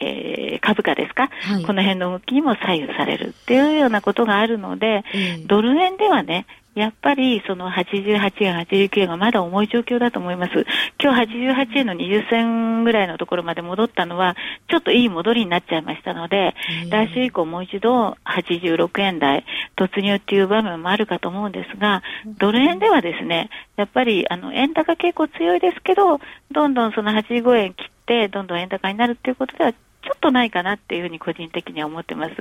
[0.00, 10.66] えー株価ですか、はいこの辺の動きにも左右されるっていうようなことがあるので、ええドル円ではね、やっぱりその88円、89円がまだ重い状況だと思います。
[11.02, 14.36] 今日88円の20銭ぐらいのところまで戻ったのは、
[14.70, 16.54] ちょっといい戻りになっちゃいましたので、え
[16.86, 19.44] え来週以降もう一度86円台
[19.76, 22.02] 突入っていう場面もあるかと思うんですが、
[22.38, 32.34] ドル円ではですね、やっぱりあの円高傾向強いですけど、どんどんその85円切って、どんどん円高になるっていうことでは、ちょっとないかなっていうふうに個人的には思ってます。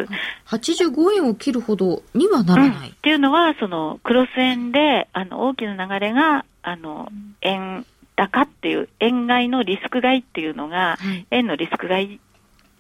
[0.47, 2.89] 85円を切るほどにはならない。
[2.89, 7.10] っていうのは、そのクロス円であの大きな流れがあの
[7.41, 12.19] 円高っていう、円買いのリスク買いっていうのが、はい円のリスク買い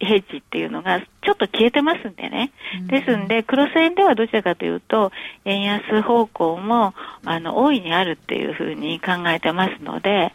[0.05, 2.51] ヘッジっていうのがちょっと消えてますんでね。
[2.87, 5.11] ですんで、クロス円ではどちらかというと、
[5.45, 6.93] 円安方向も、
[7.25, 10.33] あの、大いにあるっていうふうに考えてますので、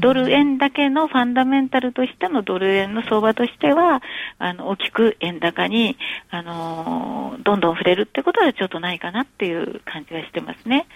[0.00, 4.02] ドル円だけのファンダメンタルとしてのドル円の相場としては、
[4.38, 5.96] あの、大きく円高に、
[6.30, 10.86] あのーどんどん触れるってことはちょっとないかなっていう感じがしてますね。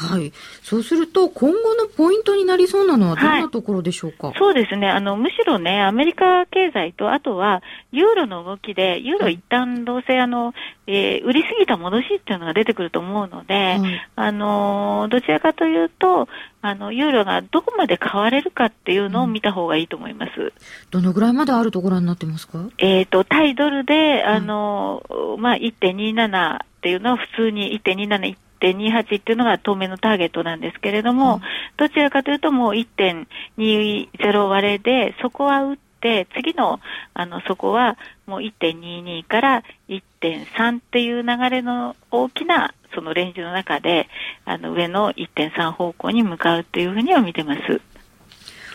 [0.00, 0.32] はい。
[0.62, 4.88] そうすると、今後のポイントになりそうなのはどんはないところでしょうか、そうですね。
[4.88, 10.54] あの、むしろね、アメリカ経済と、あとは、ユーロの動きで、ユーロ一旦どうせ、あの、
[10.86, 14.08] えー売りすぎた戻しっていうのが出てくると思うので、はい。
[14.14, 16.28] あのーどちらかというと、
[16.62, 20.52] あの、ユーロがどこまで買われるかっていうのを見た方がいいと思います。
[20.90, 22.58] どのぐらいまであるとご覧になってますか？
[22.78, 31.40] えっ、と、対ドルで、あのーまあ、1.27っていうのは普通に1.27、1.28っていうのが当面のターゲットなんですけれども、うん
[31.78, 36.80] どちらかというともう1.20割れで、そこは打って、次の、
[37.14, 44.08] あの、そこはもう1.22から1.3っていう流れの大きな、そのレンジの中で、
[44.44, 47.80] あの、上の1.3方向に向かうっていうふうには見てます。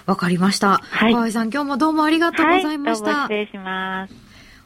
[0.05, 0.77] わかりました。
[0.77, 3.05] はい河合さん、今日もどうもありがとうございました。
[3.05, 4.22] はい、どうも失礼します。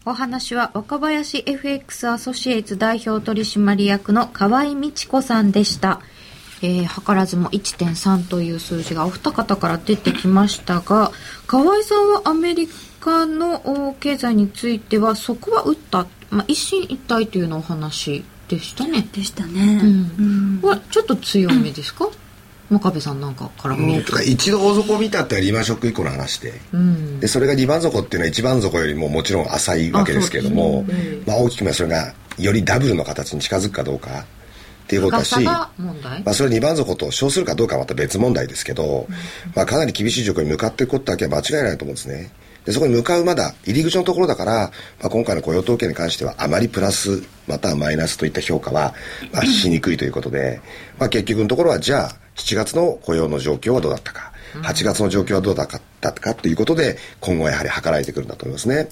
[0.10, 6.00] お話は若林 FX アソシエイツ代表取締役の河合美智子さんでした。
[6.62, 11.12] えー、図らずも1.3という数字がお二方から出てきましたが、
[11.46, 12.70] 河合さんはアメリ
[13.02, 19.06] カのお経済については、そこは打った、まあ、一進一退というのお話でしたね。
[19.12, 19.82] でしたね。
[19.84, 22.08] うんうんはちょっと強めですか、
[22.70, 26.54] 真壁さんなんかから見うん、か一度大底を見たってリーマンショック以降の話で。
[26.74, 27.20] うん。
[27.20, 34.26] でそれが2番底っていうのは1番底よりももちろん浅いわけですけれども、あそうですねまあ、大きく見ればそれがよりダブルの形に近づくかどうか
[34.88, 35.72] っていうことだしま
[36.26, 39.08] あ、それ2番底と称するかどうかはまた別問題ですけど、
[39.56, 42.32] まあ、かなり厳しい状況に向かっていくことだけは間違いないと思うんですね。
[42.68, 48.94] でそこに向かうまだ入り口のところだから、まあ、今回の雇用統計に関してはあまりプラスまたはマイナスといった評価は、
[49.32, 50.60] まあ、しにくいということで、
[51.00, 55.68] まあ、結局のところはじゃあ7月の雇用の状況はどうだったか8月の状況はどうだっ
[56.02, 58.76] たかということで今後はやはり計られてくるんだと思いますね。
[58.76, 58.84] や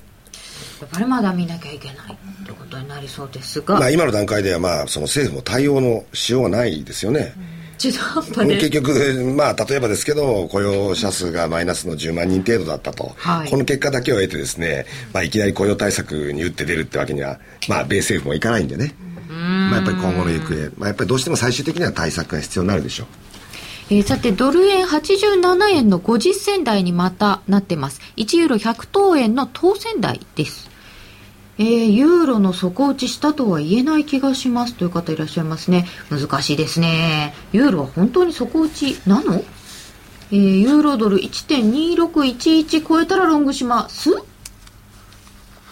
[0.85, 7.33] っぱりまだ見なきゃいけないということになりそうですが、まあ、今の段階ではまあその政府も対応のしようがないですよね。
[7.77, 18.95] 中途半端で結局、まあ、例えばですけど、雇用者数がマイナスの10万人程度だったと、はいこの結果だけを得てですね、まあ、いきなり雇用対策に打って出るってわけには、まあ、米政府もいかないんでね、
[19.29, 23.07] まあ、やっぱり今後の行方、まあ、やっぱりどうしても最終的には対策が必要になるでしょう。
[23.91, 28.01] えーさて、ドル円87円の50銭台にまたなってます。
[28.17, 30.74] 1ユーロ100等円の当選台です。
[31.57, 35.87] えーユーロの底打ちしたとは言えない気がしますという方いらっしゃいますね。
[36.09, 37.33] 難しいですね。
[37.53, 39.35] ユーロは本当に底打ちなの？
[40.31, 44.09] えーユーロドル1.2611超えたらロングします？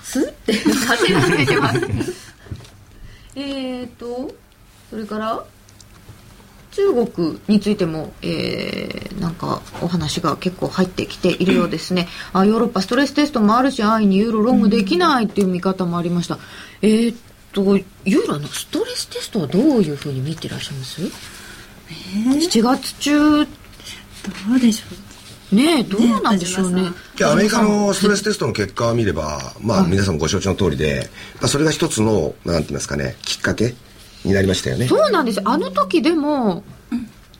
[0.03, 0.19] す？
[0.29, 1.79] ってさせられてます。
[3.35, 4.33] えーと、
[4.89, 5.43] それから、
[6.73, 12.09] 中国についても、えーなんかお話が結構入ってきているようですね。
[12.33, 16.38] あヨーロッパストレステストもあるし、安易にユーロロングできないっていう見方もありました。
[16.81, 17.17] えーっ
[17.53, 23.49] と、ユーロのストレステストはどういうふうに見てらっしゃいます、?7 月中、ど
[24.55, 26.81] うでしょねえどうなんでしょうね。
[26.81, 33.75] ねいやアメリカのストレステストの結果を見れば、まあ、皆さんもご承知の通りで、まあ、それが一つの、なんて言いますかね、きっかけ
[34.23, 34.88] になりましたよね。
[34.88, 35.43] そうなんですよ。
[35.45, 36.63] あの時でも、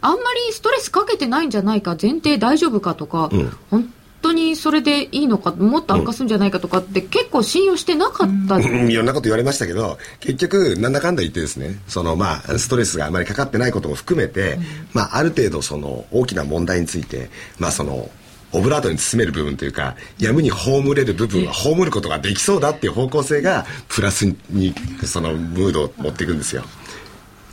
[0.02, 3.58] あんまりストレスかけてないんじゃないか前提大丈夫かとか、うん。
[3.69, 3.93] 本
[4.24, 8.89] 当にそれでいいのかもっと悪化するんじゃないかとかって結構信用してなかった、うん。
[8.89, 14.58] いろんなこと言われましたけど結局なんだかんだ言ってですねそのまあストレスがあまりかかってないことも含めて、
[14.93, 18.10] まあある程度その大きな問題についてまあその
[18.54, 24.74] オブラートに包める部分というか闇に葬れる部分は葬ることができそうだっていう方向性がプラスに
[25.06, 26.63] そのムードを持っていくんですよ。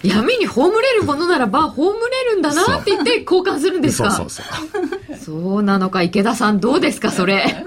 [0.02, 4.10] 闇に葬れるものならば葬れるんだなって言って交換するんですか？
[4.10, 4.28] そう。
[5.18, 7.66] そうなのか池田さんどうですかそれ？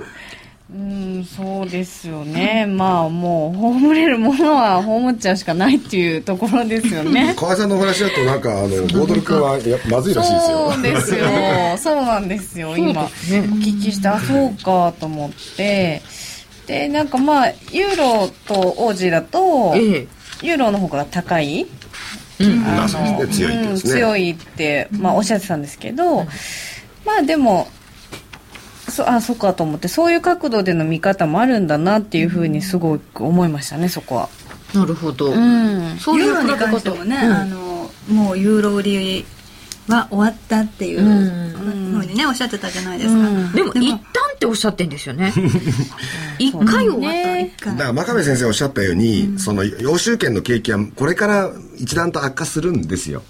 [0.73, 2.65] うん、そうですよね。
[2.65, 7.35] まあもう、葬れるものは葬っちゃうしかないっていうところですよね。
[7.37, 10.71] 河合さんのお話だとなんかあのゴードル君はやまずいらしいですよ。
[10.71, 11.25] そうですよ。
[11.77, 12.75] そうなんですよ。
[12.75, 16.01] 今、お聞きして、あ、そうかと思って。
[16.65, 20.07] で、なんかまあ、ユーロとオージーだと、ええ
[20.41, 21.67] ユーロの方が高い。
[22.39, 26.25] うん強いって、まあ、おっしゃってたんですけど、
[27.05, 27.67] まあでも
[28.93, 34.29] そあそっかと思ってそういう角度での見方もあるんだなっていうふうにすごく思いましたねそこは。
[34.73, 35.97] なるほど、うん。
[35.99, 37.73] そういう比べ方もね、うんあの
[38.09, 39.25] もうユーロ売り
[39.87, 43.51] は終わったっていうふうにねおっしゃってたじゃないですか、うん。
[43.53, 43.97] でも一旦
[44.35, 45.31] っておっしゃってんですよね。
[46.37, 47.53] 一回終わった、ね。
[47.57, 47.73] 一回。
[47.73, 53.23] だから真壁先生おっしゃったように、その洋州圏の景気はこれから一段と悪化するんですよ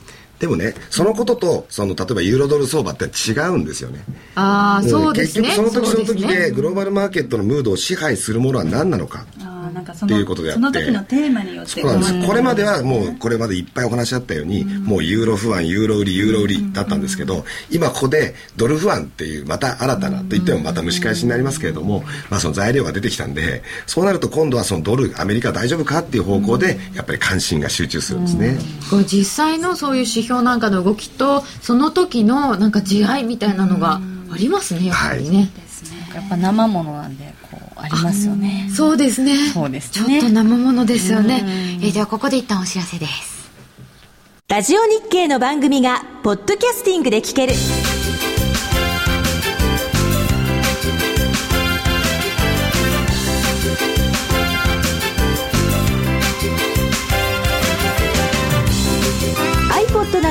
[0.43, 4.03] でもねそのこととその例えばユーロドル相場って違うんですよね。
[4.35, 5.47] ああそうですね。
[5.47, 9.25] 結局その時その時でグローバルマーケットのムードを支配するものは何なのか
[9.65, 10.61] あーなんかそってのいうことであって。
[10.61, 12.27] その時のテーマによってそうなんです。
[12.27, 28.57] これまではもうこれまでいっぱいお話しあったように、もうユーロ不安ユーロ売りユーロ売りだったんですけど、今ここでドル不安っていうまた新たなと言ってもまた蒸し返しになりますけれども、まあその材料が出てきたんでそうなると今度はそのドルアメリカ大丈夫かっていう方向でやっぱり関心が集中するんですね、
[28.89, 35.49] これ実際のそういう指標なんかの動きとその時のなんか地合いみたいなのがありますねやっぱりね、
[36.13, 37.33] やっぱ生ものなんで
[37.83, 38.69] ありますよね。
[38.73, 39.35] そうですね。
[39.53, 41.43] そうですちょっねと生ものですよね。
[41.81, 43.51] えーではここで一旦お知らせです。
[44.47, 47.53] ラジオ日経の番組がポッドキャスティングで聞ける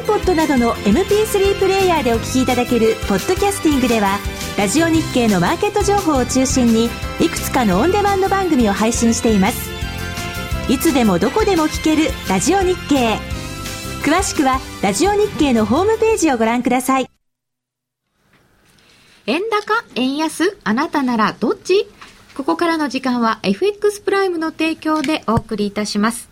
[0.00, 4.18] iPod などの MP3 プレイヤーでお聞きいただけるポッドキャスティングでは
[4.56, 6.86] ラジオ日経のマーケット情報を中心に
[7.20, 9.70] いくつかのオンデマンド番組を配信しています。
[10.70, 13.18] いつでもどこでも聞けるラジオ日経。
[14.02, 17.10] 詳しくはラジオ日経のホームページをご覧ください。
[19.26, 21.86] 円高円安あなたならどっち？
[22.34, 26.29] ここからの時間は FX プライムの提供でお送りいたします。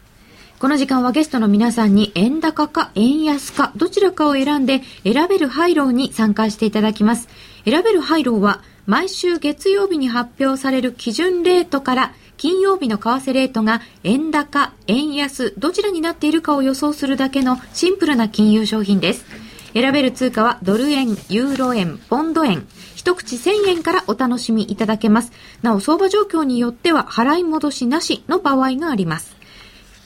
[0.61, 7.29] この時間はゲストの皆さんに円高か円安かどちらかを選んで選べるハイローに参加していただきます。
[7.65, 19.27] 選べるハイローは毎週月曜日に発表される基準レートから金曜日の為替レートが円高、円安、どちらになっているかを予想するだけのシンプルな金融商品です。
[19.75, 22.67] 選べる通貨はドル円、ユーロ円、ポンド円、
[22.97, 25.31] 一口1000円からお楽しみいただけます。
[25.63, 29.38] なお、相場状況によっては払い戻しなしの場合があります。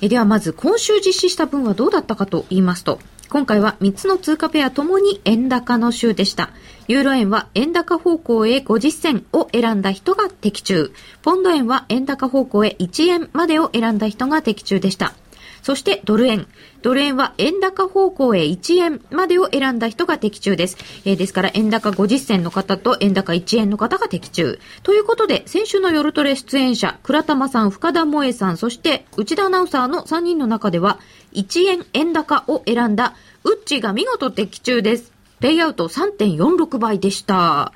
[0.03, 2.99] えではまず今週実施した分はどうだったかと言いますと、
[3.31, 6.51] 今回は3つの通貨ペアともに円高の週でした。
[6.89, 10.93] ユーロ円は円高方向へ50銭を選んだ人が的中。
[11.23, 15.15] ポンド円は円高方向へ1円までを選んだ人が的中でした。
[15.63, 16.47] そしてドル円。
[16.83, 20.77] ドル円は円高方向へ1円までを選んだ人が的中です。
[21.05, 24.59] えーですから円高50銭の方と円高1円の方が的中。
[24.83, 30.99] ということで、先週の夜トレ出演者、倉玉さん、深田萌さん、そして内田アナウンサーの3人の中では、
[31.35, 35.13] 1円円高を選んだウッチが見事的中です。
[35.39, 37.73] ペイアウト3.46倍でした。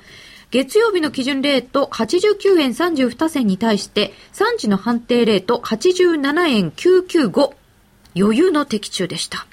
[0.51, 7.66] 月曜日の基準レート89円32銭に対して、3時の判定レート87円995。
[8.21, 9.45] 余裕の的中でした。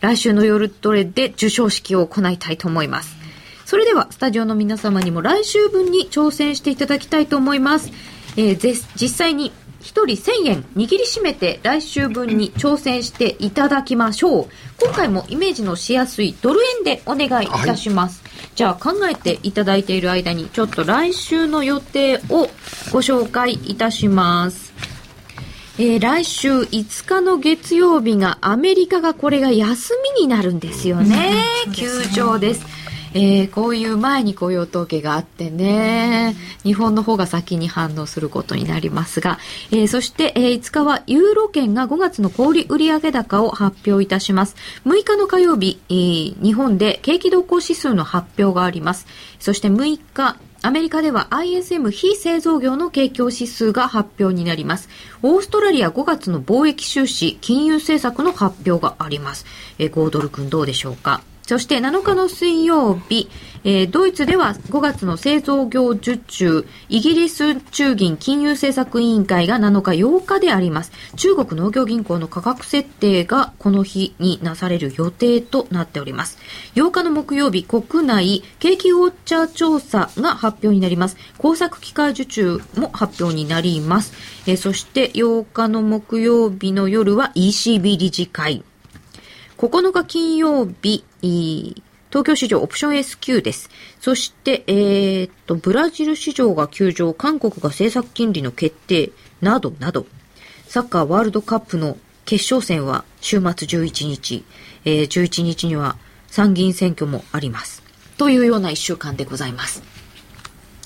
[0.00, 3.16] 来週の夜トレで受賞式を行いたいと思います。
[3.64, 7.90] それでは、スタジオの皆様にも来週分に挑戦していただきたいと思います。
[8.36, 9.52] えーぜ実際に
[9.82, 14.48] 1人1000円握りしめて来週分に挑戦していただきましょう。
[14.80, 18.22] 今回もイメージのしやすいドル円でお願いいたします。
[18.54, 22.48] じゃあ考えていただいている間にちょっと来週の予定を
[22.92, 24.61] ご紹介いたします。
[25.78, 31.32] えー来週5日の月曜日がアメリカがこれが休みになるんですよね。
[31.74, 32.66] 休場です。
[33.14, 39.38] えーこういう前に雇用統計があってね、日本の方が先に反応することになりますが、
[39.70, 44.56] えーそして、えー5日はユーロ圏が5月の小売売上高を発表いたします。
[44.84, 49.06] 6日の火曜日、えー日本で景気動向指数の発表があります。
[49.40, 54.88] そして6日、アメリカでは ISM 非製造業の景況指数が発表になります。
[55.22, 59.44] オーストラリア5月の貿易収支、金融政策の発表があります。
[59.80, 61.20] えー、ドル君どうでしょうか？
[61.42, 63.28] そして7日の水曜日、
[63.64, 70.92] えードイツでは5月の製造業受注、イギリス中銀金融政策委員会が7日8日であります。
[71.16, 76.38] 中国農業銀行の価格設定がこの日になされる予定となっております。
[76.74, 81.16] 8日の木曜日、国内景気ウォッチャー調査が発表になります。
[81.38, 84.12] 工作機械受注も発表になります。
[84.46, 88.62] えーそして8日の木曜日の夜は ECB 理事会。
[89.62, 93.70] 9日金曜日、えー東京市場オプション S q です。
[93.98, 100.04] そして、えーっと、ブラジル市場が休場、韓国が政策金利の決定、などなど、
[100.68, 101.96] サッカーワールドカップの
[102.26, 104.44] 決勝戦は週末11日、
[104.84, 105.96] えー11日には
[106.28, 107.82] 参議院選挙もあります。
[108.18, 109.82] というような一週間でございます。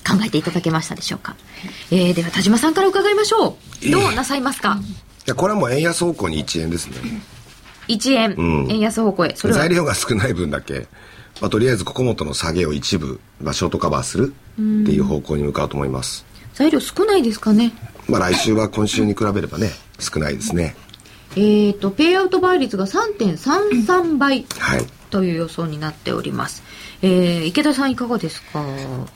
[0.09, 1.35] 考えていただけましたでしょうか？
[1.91, 3.91] えー、では田島さんから伺いましょう。
[3.91, 4.79] どうなさいますか、
[5.27, 6.99] いやこれはもう円安方向に1円ですね。
[7.89, 9.33] ?1 円、うん円安方向へ。
[9.37, 10.87] それは材料が少ない分だけ、
[11.41, 14.57] まあ、とりあえずここもとの下げを一部、まあ、ショートカバーするっ
[14.87, 16.25] ていう方向に向かうと思います。
[16.55, 17.73] 材料少ないですかね
[18.09, 20.75] まあ来週は今週に比べればね、少ないですね。
[21.35, 24.87] えー、と、ペイアウト倍率が3.33倍はい。
[25.11, 26.63] という予想になっております。
[27.03, 28.65] えー、池田さんいかがですか？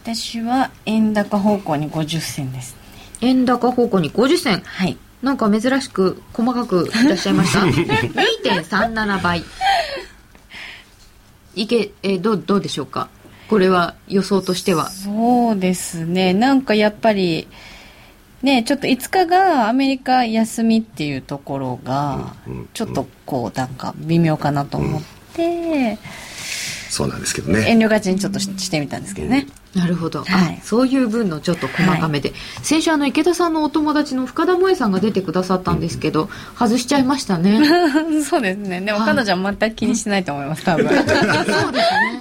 [0.05, 2.77] 私は円高方向に50銭です
[3.23, 4.63] 円高方向に50銭。
[4.65, 7.61] はいなんか珍しく細かくいらっしゃいました。
[7.69, 9.45] 2.37倍。
[11.55, 13.09] いけ、えーどう、どうでしょうか？
[13.49, 14.89] これは予想としては。
[14.91, 17.49] そうですねなんかやっぱり
[18.43, 22.35] ねちょっと5日がアメリカ休みっていうところが
[22.75, 25.03] ちょっとこうなんか微妙かなと思っ
[25.35, 25.99] て
[26.89, 27.69] そうなんですけどね。
[27.69, 30.59] 遠慮がちにちょっとししてみたんですけどねなるほど、はい。
[30.61, 37.61] あそういう分のちょっと細かめで、先週あの池田さんのお友達の深田萌さんが出てくださったんですけど、外しちゃいましたね。
[38.25, 38.81] そうですね。
[38.81, 40.89] でもはい彼女は全く気にしてないと思います多分。
[40.91, 42.21] そうですね、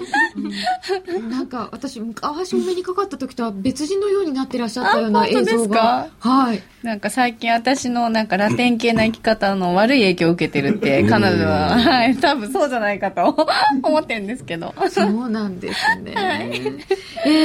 [1.15, 1.29] うん。
[1.29, 6.07] なんか私昔お目にかかった時とは別人のようになってらっしゃったような映像が。
[6.19, 6.61] はい。
[6.83, 13.35] なんか最近私のなんかラテン系な生き方の悪い影響を受けてるって彼女は、はい、多分そうじゃないかと
[13.83, 14.73] 思ってるんですけど。
[14.89, 16.13] そうなんですね、
[17.25, 17.38] えー、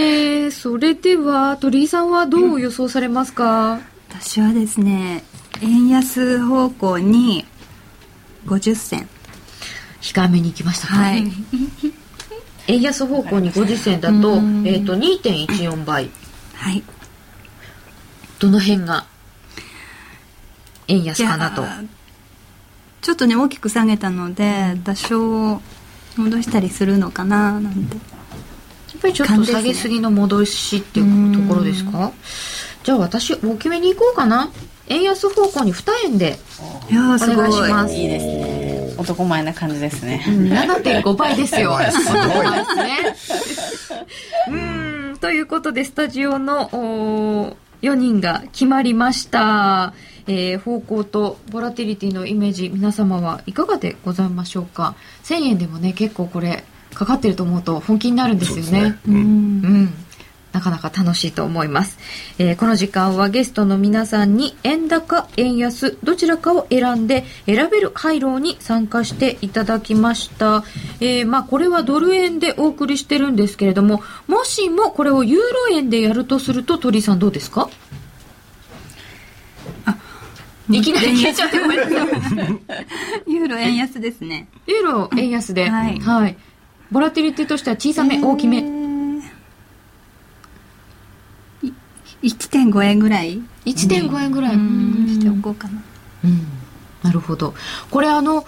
[0.51, 5.25] それでは鳥居さんはどう予想されますか、私はですね
[5.63, 7.45] 円安方向に
[8.47, 9.09] 50銭。
[10.01, 11.33] 控えめに行きましたか、はい。
[12.69, 16.11] 円安方向に50銭だと,、えー、と2.14倍。
[16.55, 16.83] はい。
[18.39, 19.07] どの辺が
[20.89, 21.65] 円安かなと？
[23.01, 25.61] ちょっとね大きく下げたので多少
[26.17, 28.14] 戻したりするのかななんて
[29.05, 31.03] ぱりちょっと下げすぎの戻しってい
[31.33, 32.13] うところですか？
[32.85, 34.51] じゃあ私大きめに行こうかな
[34.89, 36.39] 円安方向に2円で
[36.91, 38.95] いやーすごいお願いしますいいですね。
[38.99, 40.23] 男前な感じですね。
[40.27, 41.77] 7.5倍ですよ。
[41.91, 42.97] すごいですね。
[44.49, 49.93] うーん、ということで、スタジオのお4人が決まりました。
[50.27, 54.95] えー方向とボラティリティのイメージ、皆様はいかがでございましょうか
[55.25, 56.65] ?1000 円でもね、結構これ、
[56.95, 58.99] かかってると思うと本気になるんですよねそうですね。
[59.09, 59.95] うん。
[60.53, 61.99] なかなか楽しいと思います。
[62.39, 70.63] えーこの時間はゲストの皆さんに円高、円安、どちらかを選んで選べる廃炉に参加していただきました。
[71.01, 77.69] えーまあこれはドル円でお送りしてるんですけれども、もしもこれをユーロ円でやるとすると鳥居さんどうですか？
[80.71, 82.09] いきなり消えちゃってごめんなさい。
[83.27, 86.37] ユーロ円安ですねユーロ円安で、はいはい。
[86.95, 88.59] ボラティリティとしては小さめ、大きめ。
[88.59, 89.23] えー
[92.23, 94.55] い1.5円ぐらい？1.5円ぐらい。
[94.55, 95.83] うんしておこうかな
[96.23, 96.47] うん、
[97.03, 97.53] なるほど。
[97.91, 98.47] これあの、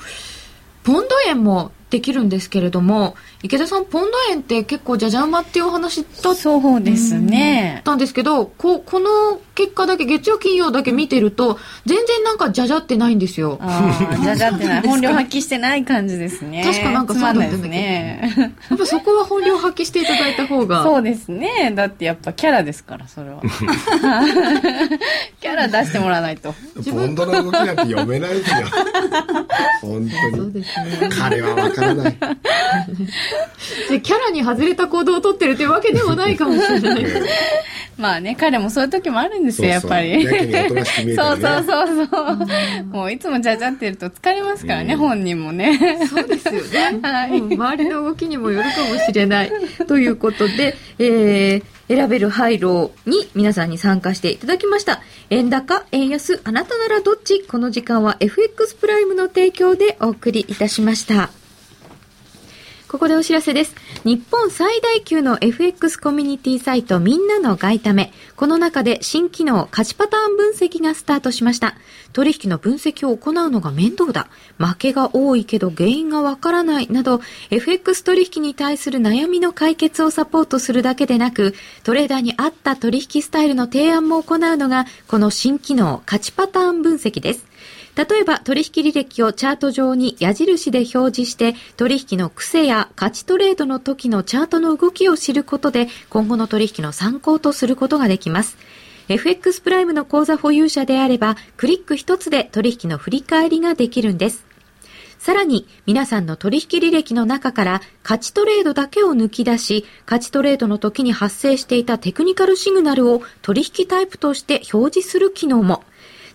[0.84, 7.80] ポンド円もできるんですけれども、池田さん、ポンド円って結構じゃじゃ馬っていうお話だっそうですね。
[7.84, 13.58] たんですけど、ここの結果だけ、月曜金曜だけ見てると、全然なんかじゃじゃってないんですよ。
[13.60, 14.82] ああ、じゃじゃってない。
[14.86, 16.64] 本領発揮してない感じですね。
[16.64, 18.34] 確かなんかそうだったんだけどね。
[18.68, 20.82] やっぱそこは本領発揮していただいた方が。
[20.82, 21.72] そうですね。
[21.74, 23.40] だってやっぱキャラですから、それは。
[25.40, 26.52] キャラ出してもらわないと。
[26.90, 28.56] ポンドの動きなんて読めないですよ。
[29.82, 30.10] 本当に。
[30.36, 31.08] そうですね。
[31.16, 32.16] 彼はわからない。
[33.90, 37.06] でキャラに外れた行動をとってるというわけでもないかもしれない。
[37.96, 40.22] まあね、彼もそういう時もあるんですよ、やっぱり。
[40.22, 42.84] そうそうやけにおとなしく見えたそうりねそうそうそう。
[42.92, 45.98] もういつもじゃじゃってると疲れますからね、本人もね。
[46.08, 46.98] そうですよね。
[47.02, 49.52] はいうん周りの動きにもよるかもしれない。
[49.88, 55.00] ということで、えー選べる廃炉に皆さんに参加していただきました。
[55.30, 57.44] 円高、円安、あなたならどっち？
[57.46, 61.30] この時間は FX プライムの提供でお送りいたしました。
[62.88, 63.74] ここでお知らせです。
[64.04, 68.12] 日本最大級の FX コミュニティサイトみんなの外為。
[68.36, 71.74] この中で新機能価値パターン分析がスタートしました。
[72.12, 74.28] 取引の分析を行うのが面倒だ。
[74.58, 77.20] 負けが多いけど原因がわからないなど
[77.50, 87.46] FX 取引に対する悩みの解決をサポートするだけでなくトレーダーに合った取引スタイルの提案も行うのがこの新機能価値パターン分析です。
[87.96, 98.58] 例えば取引履歴をチャート上に矢印で表示して取引の癖や価値トレードの時のチャートの動きを知ることで今後の取引の参考とすることができます。
[99.08, 104.44] FX プライムの口座保有者であればクリック一つで取引の振り返りができるんです。
[105.18, 115.82] さらに、皆さんの取引履歴の中から価値トレードだけを抜き出し、価値トレードの時に発生していたテクニカルシグナルを取引タイプとして表示する機能も。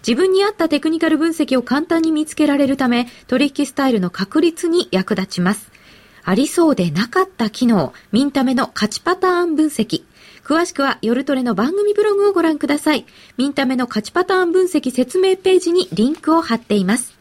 [0.05, 5.71] 自分に合ったテクニカル分析を簡単に見つけられるため、取引スタイルの確立に役立ちます。
[6.23, 10.03] ありそうでなかった機能、ミンタメの価値パターン分析。
[10.43, 13.05] 詳しくは夜トレの番組ブログをご覧ください。
[13.37, 17.20] ミンタメの価値パターン分析説明ページにリンクを貼っています。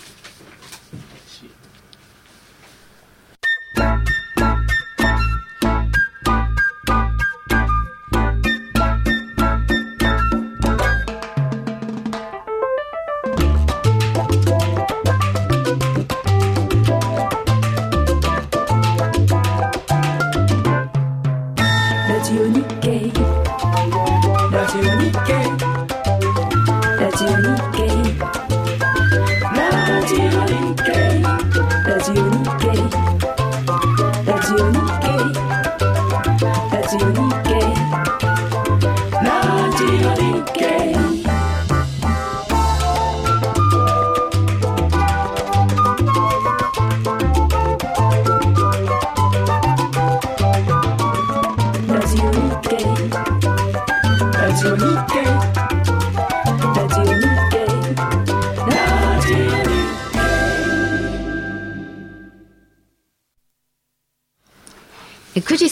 [3.81, 4.20] ラ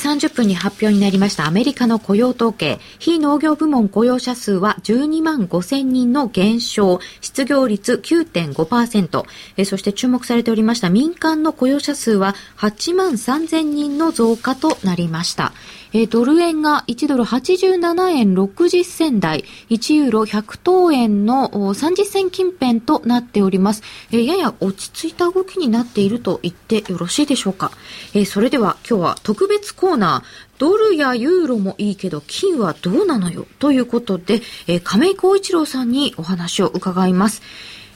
[0.10, 2.80] 30分に発表になりましたアメリカの雇用統計。
[2.97, 6.99] 非農業部門雇用者数は12万5000人の減少。
[7.22, 9.26] 失業率9.5%。
[9.66, 15.53] そして注目されておりました民間の雇用者数は8万3000人の増加となりました。
[15.92, 23.82] えードル円が1ドル87円60銭台、1ユーロ100等円のお30銭近辺となっております。
[24.12, 27.72] えーやや落ち着いた動きになっていると言ってよろしいでしょうか。
[28.14, 33.48] えーそれでは今日は特別コーナー、ドルやユーロもいいけど金はどうなのよ？
[33.58, 37.42] ということで、えー亀井光一郎さんにお話を伺います。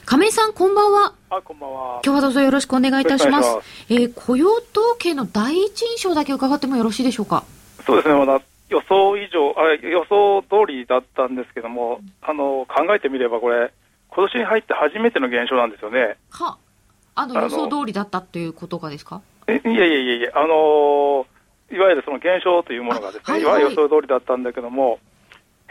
[0.05, 1.13] 亀井さんこんばんは。
[1.29, 2.01] あ、こんばんは。
[2.03, 3.93] 今日はどうぞよろしくお願いいたしますよろしく。
[3.93, 4.63] えー雇用統
[4.97, 7.43] 計の第一印象だけ伺ってもよろしいでしょうか？
[7.85, 13.71] そうですね、まだ予想以上、あ予想通りだったんですけども、あの考えてみれば、これ、
[14.09, 16.17] 今年に入って初めての現象なんですよね。
[16.31, 16.57] は
[17.15, 19.21] あの予想通りだったということがですか？
[19.47, 21.25] えいやいやいやいや、あの
[21.71, 23.43] いわゆるその現象というものがですね、あはい。
[23.43, 24.99] はいいわゆる予想通りだったんだけども、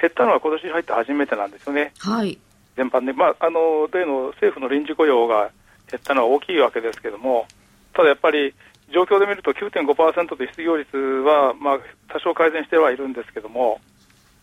[0.01, 2.39] 減ったのは今年に入って初めてなんですよね、はい。
[2.77, 5.51] 全般で、まあ、あの例の政府の臨時雇用が
[5.91, 7.47] 減ったのは大きいわけですけども、
[7.93, 8.55] ただやっぱり、
[8.93, 11.78] 状況で見ると9.5%で失業率は、まあ、
[12.12, 13.80] 多少改善してはいるんですけども、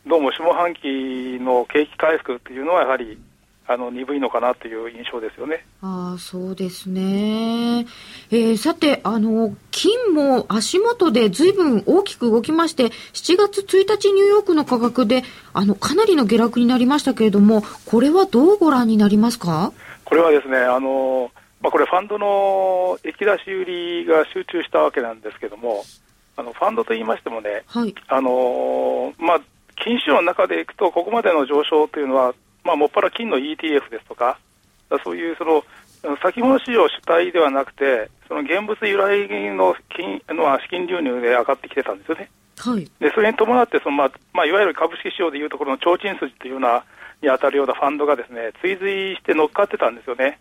[0.07, 3.19] どうも下半期の景気回復っていうのは、やはり
[3.67, 5.63] あの鈍いのかなという印象ですよね。
[5.83, 7.85] ああ、そうですね。
[8.31, 15.23] えーさて、あの、金も足元で随分大きく動きまして、7月1日ニューヨークの価格で、
[15.53, 19.71] あの、かなりの下落になりましたけれども、これはどうご覧になりますか？
[20.05, 21.29] これはですね、あの
[21.61, 25.83] まあ、これ、ファンドの液出し売りが集中したわけなんですけども、
[26.37, 27.93] あのファンドといいましてもね、はい。
[28.07, 29.41] あのまあ、
[29.75, 32.33] 金市場の中でいくと、ここまでの上昇というのは、
[32.63, 34.39] まあ、もっぱら金の ETF ですとか、
[35.03, 35.63] そういうその
[36.23, 42.29] 先物市場主体ではなくて、その現物由来の金の資金流入で上がってきてたんですよね。
[42.57, 42.89] はい。
[42.99, 46.83] でそれに伴ってその、まあまあ、いわゆる株式市場でいうところの提灯筋というような
[47.21, 50.39] に当たるようなファンドがですね追随して乗っかってたんですよね。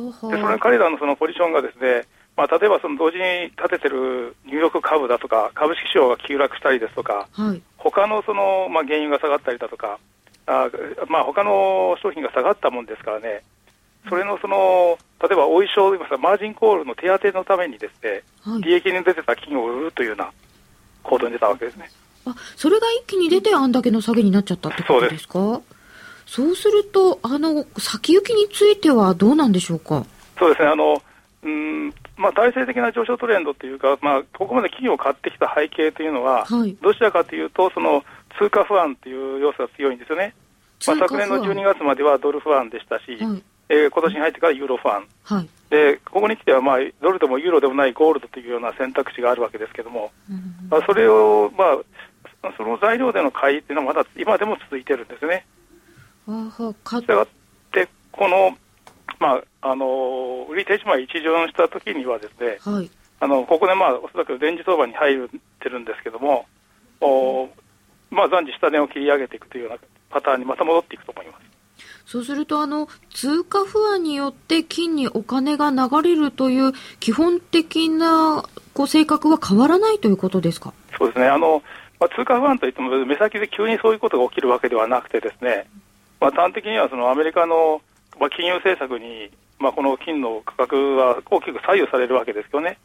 [0.00, 2.04] でそれ彼らのそのポジションがですね、
[2.36, 7.62] まあ、例えばその同時に立ててるニューヨーク株だとか株式市場が急落したりですとかはい。
[7.76, 9.98] 他のその、まあ、原油が下がったりだとか
[10.46, 10.68] あ、
[11.08, 13.42] まあ、他の商品が下がったもんですからね
[14.08, 18.62] それのその例えばお衣装といいますかマージンコールの手当てのためにですねはい。
[18.62, 20.30] 利益に出てた金を売るというような
[21.04, 21.90] 行動に出たわけですね。
[22.24, 25.32] あ、それが一気に出てあんだけの下げになっちゃったってことですか？
[25.34, 25.81] そうす
[26.70, 30.06] ると、あの、先行きについてはどうなんでしょうか？
[30.38, 31.02] そうですね、あの、
[31.42, 38.04] うん、まあ、体制的な上昇トレンドというか、まあ、ここまで企業を買ってきた背景というのは、はいどちらかというと、その
[38.38, 40.34] 通貨不安という要素が強いんですよね。
[40.86, 43.42] まあ、昨年の12月まではドル不安でしたし、はい。
[43.68, 45.04] えー今年に入ってからユーロ不安。
[45.24, 45.48] はい。
[45.70, 51.64] で、ここに来ては、まあ、ドルでもユーロでもないゴールドというような選択肢があるわけですけども、うんまあ、それを、ま
[52.44, 55.46] あ、その材料での買いっていうのはまだ今でも続いてるんですね。
[56.26, 57.26] したがっ
[57.72, 58.56] て、この、
[59.18, 62.90] まあ、あの、売り手一枚一巡したときにはですね、はい。
[63.20, 65.28] あのここでまあおそらくレンジ相場に入っ
[65.60, 66.46] てるんですけども、
[67.00, 67.48] お
[68.10, 69.78] まあ、暫時下値を切り上げていくというような
[70.10, 71.42] パターンにまた戻っていくと思います。
[72.04, 78.44] そうすると、あの、通貨不安によって金にお金が流れるという基本的な、
[78.74, 80.74] こう、性格は変わらないということですか？
[80.98, 81.62] そうですねあの、
[82.00, 85.68] まあ、通貨不安といっても、目先で急にそういうことが起きるわけではなくて、ですね、
[86.22, 87.82] まあ、端的にはそのアメリカの、
[88.20, 92.78] まあ、金融政策に、まあ、この金の価格は大きく左右されるわけですよね。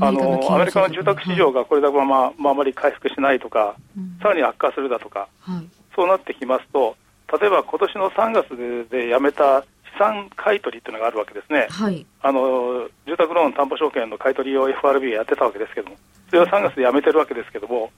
[0.00, 5.68] あのアメリカの住宅市場がこれだけ、まあまあ、あまり回復しないとか、うんさらに悪化するだとか、はい。
[5.94, 6.96] そうなってきますと、
[7.40, 9.66] 例えば今年の3月でやめた資
[9.98, 11.66] 産買い取りというのがあるわけですね。
[11.70, 12.06] はい。
[12.22, 15.96] あの住宅ローン担保証券の買い取りを FRB がやってたわけですけども、
[16.30, 17.90] それは3月でやめてるわけですけども、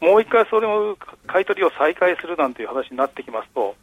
[0.00, 3.74] もう一回それを買い取りを再開するなんていう話になってきますと、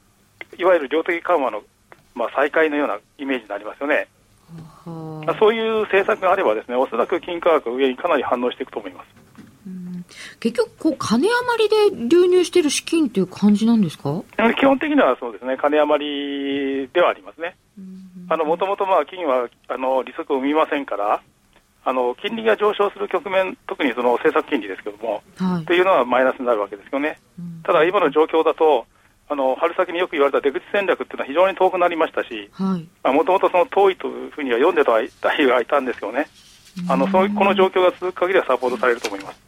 [0.58, 1.64] いわゆる量的緩和の、
[2.16, 4.08] まあ、再開のようなイメージになりますよね。
[5.40, 9.08] そういう政策があればですね、おそらく金価格上にかなり反応していくと思います。
[10.40, 14.22] 結局、こう、金余りで流入してる資金っていう感じなんですか？
[14.60, 17.56] 基本的にはそうですね、金余りではありますね。
[18.30, 21.22] あの、もともとまあ、金は、あの、利息を生みませんから、
[21.86, 25.74] あの、金利が上昇する局面、特にその政策金利ですけども、はいと。
[25.74, 27.20] いうのはマイナスになるわけですよね。
[27.64, 28.86] ただ、今の状況だと、
[29.30, 33.14] あの、春先によく言われた出口戦略っていうのは非常に遠くなりましたし、はい。
[33.14, 35.02] もともとその遠いというふうには読んでた
[35.34, 36.28] 人がいたんですよね。
[36.90, 39.40] あの、そういうこの状況が続く限りはサポートされると思います。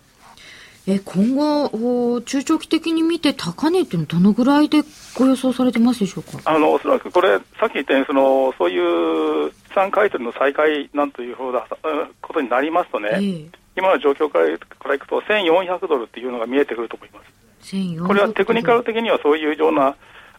[0.88, 4.84] え、今後、お中長期的に見て高値っていうのはどのぐらいで
[5.18, 6.40] ご予想されてますでしょうか？
[6.46, 13.46] あのおそらくこれ、さっき言ったようにその、そういう資産買い取りの再開なんというふうなうんことになりますとね、ええ
[13.78, 17.26] 今の状況からからいくと、1400ドルっていうのが見えてくると思います。
[17.66, 19.96] 1400これはテクニカル的にはそういうような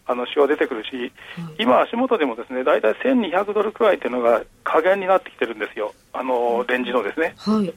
[0.09, 1.13] あの指標が出てくるし、
[1.59, 7.35] 今、足元でもですね大体1200ドルくらいっていうのが下限になってきてるんですよ、あのレンジのですね。
[7.39, 7.75] はい。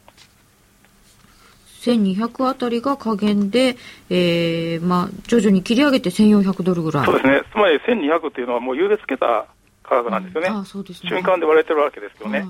[1.82, 3.78] 1200あたりが下限で、
[4.10, 7.06] えー、まあ、徐々に切り上げて1400ドルぐらい。
[7.06, 9.48] そうですね、つまり1200っていうのはもう優でつけた
[9.82, 12.40] 価格なんですよね、あそうですね瞬間で割れてるわけですよね。
[12.42, 12.48] はい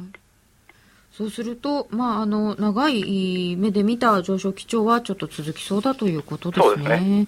[1.20, 7.28] そうすると、まあ、あの、長い目で見た上昇基調はちょっと続きそうだということですね。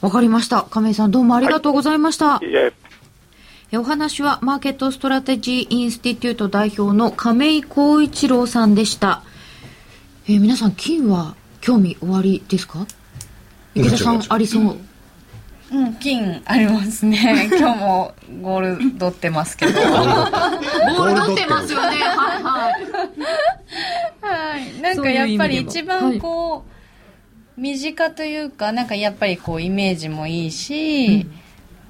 [0.00, 0.62] わかりました。
[0.62, 2.36] 亀井さんどうもありがとうございました。
[2.36, 2.72] いえ
[3.72, 9.24] えお話はマーケットストラテジーインスティテュート代表の亀井光一郎さんでした。
[10.28, 12.86] えー皆さん、金は興味おありですか？
[13.74, 14.76] 池田さんありそう。
[15.72, 17.48] うん、金ありますね。
[17.58, 19.72] 今日もゴールド取ってますけど。
[19.80, 21.96] ボールド取ってますよね。
[21.96, 23.01] はいはい。
[24.88, 24.96] はい。
[24.96, 26.64] なんかやっぱり一番こ
[27.56, 31.26] う、身近というか、なんかやっぱりこうイメージもいいし、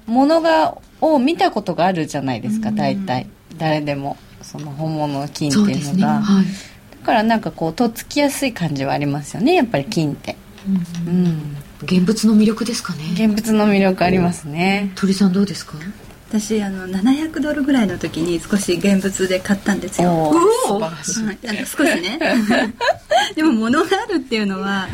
[0.05, 3.27] 物が、を見たことがあるじゃないですか、大体。
[3.57, 4.17] 誰でも。
[4.41, 6.21] その本物の金っていうのが。
[6.21, 6.45] はい。
[6.99, 10.35] だからなんかこう、とっつきやすい感じはありますよね、やっぱり金って。
[11.07, 11.55] うん。
[11.83, 13.03] 現物の魅力ですかね。
[13.13, 14.91] 現物の魅力ありますね。
[14.95, 15.73] 鳥さんどうですか？
[16.39, 20.11] 私あの700ドルぐらいの時に少し現物で買ったんですよ。
[20.11, 20.29] お
[20.77, 21.25] お晴らしい。
[21.25, 22.19] はい、あの少しね。
[23.35, 24.87] でも物があるっていうのは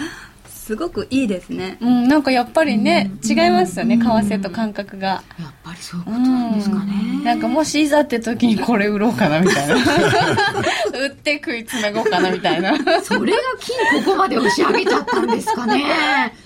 [0.50, 1.78] すごくいいですね。
[1.80, 5.08] うん、なんかやっぱりね、違いますよね、為替と感覚が。
[5.08, 6.94] やっぱりそういうことなんですかね。
[7.24, 9.76] なんかもしいざって時にこれ売ろうかなみたいな。
[10.94, 12.78] 売って食いつなごうかなみたいな。
[13.02, 15.84] それが金ここまで押し上げちゃったんですかね。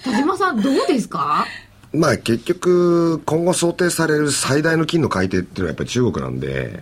[0.05, 1.45] 田島さんどうですか？
[1.93, 6.81] まあ結局今後想定される最大の金の改定っていうのはやっぱり中国なんで、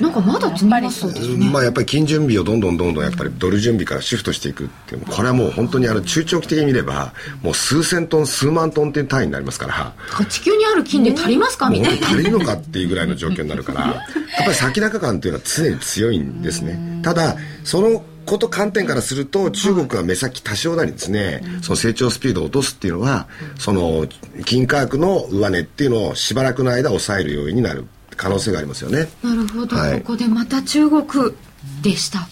[0.00, 1.50] なんかまだ積みますそうですね。
[1.50, 11.68] まあやっぱり金準備をどんどんどんどんやっぱりドル準備からシフトしていくっていうこれはもう本当にあの中長期的に見ればもう数千トン数万トンっていう単位になりますから地球にある金で足りますか？
[11.68, 12.06] みたいな。
[12.06, 13.94] 足りるのかっていうぐらいの状況になるからやっ
[14.38, 23.26] ぱり先高感っていうのは常に強いんですねただそのこと観点からすると中国が目先多少なりですね、その成長スピードを落とすっていうのは、
[23.58, 24.06] その
[24.44, 29.08] 金価格の上値っていうのをしばらくの間抑える要因になる可能性がありますよね。
[29.22, 31.02] なるほど、はいここでまた中国
[31.82, 32.28] でした。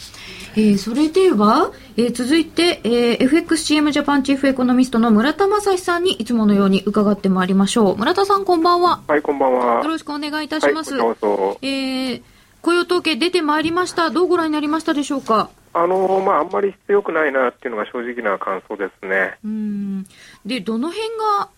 [0.59, 7.97] えーそれでは、えー続いて、えー FXCM ジャパンチーフエコノミストの村田正史さんにいつものように伺ってまいりましょう。
[7.97, 9.03] 村田さんこんばんは。
[9.07, 9.83] はい、こんばんは。
[9.83, 10.95] よろしくお願いいたします。
[10.95, 11.59] はい、どうぞ。
[11.63, 12.23] えー
[12.63, 14.11] 雇用統計出てまいりました。
[14.11, 15.51] どうご覧になりましたでしょうか？
[15.79, 19.35] あのまあ、あんまり強くないなっていうのが正直な感想ですね。
[19.45, 20.05] うん。
[20.47, 21.49] で、どの辺が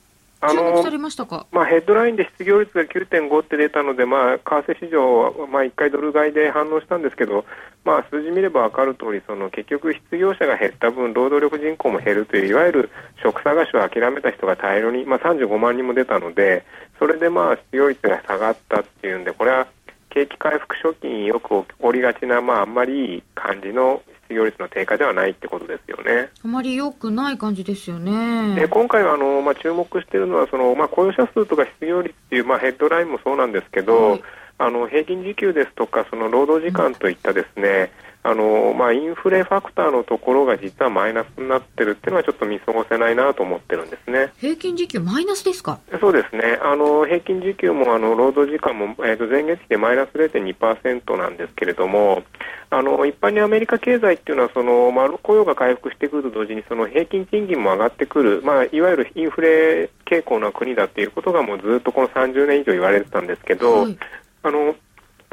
[0.40, 1.46] あ注目のされましたか？
[1.52, 7.44] まあ、ヘッドラインで失業率が9.5って出たので、まあ、為替市場は、まあ、1回ドル買いで反応したんですけど、
[7.84, 12.90] まあ、数字見れば分かる通り、そり、結局、失業者が減った分、労働力人口も減るという、いわゆる
[13.22, 16.64] 職探しを諦めた人が大量に、まあ、35万人も出たので、
[16.98, 19.68] それでまあ失業率が下がったっていうんで、これは
[20.10, 26.30] 景気回復初期によく起こりがちな、まあ、あんまりいい感じの失業率の低下ではないってことですよね。
[26.44, 28.54] あまり良くない感じですよね。
[28.54, 34.22] で今回はあの、まあ、注目しているのはその、まあ、雇用者数とか失業率っていう、まあ、ヘッドラインもそうなんですけど、はい
[34.58, 37.92] あの平均時給ですとかその労働時間といったですね、
[38.24, 44.32] あのまあ、インフレファクターのところが実はマイナスになってるっていうのはちょっと見過ごせないなと思ってるんですね。
[44.38, 45.78] 平均時給マイナスですか？
[46.00, 46.58] そうですね。
[46.60, 52.22] あの平均時給もあの労働時間もえっ、と前月比でマイナス0.2%なんですけれども、
[52.70, 63.96] あの一般にアメリカ経済っていうのはそのまあ雇用が回復してくると同時にその平均賃金も上がってくる、まあいわゆるインフレ傾向の国だっていうことがもうずっとこの30年以上言われてたんですけど、はい
[64.42, 64.76] あの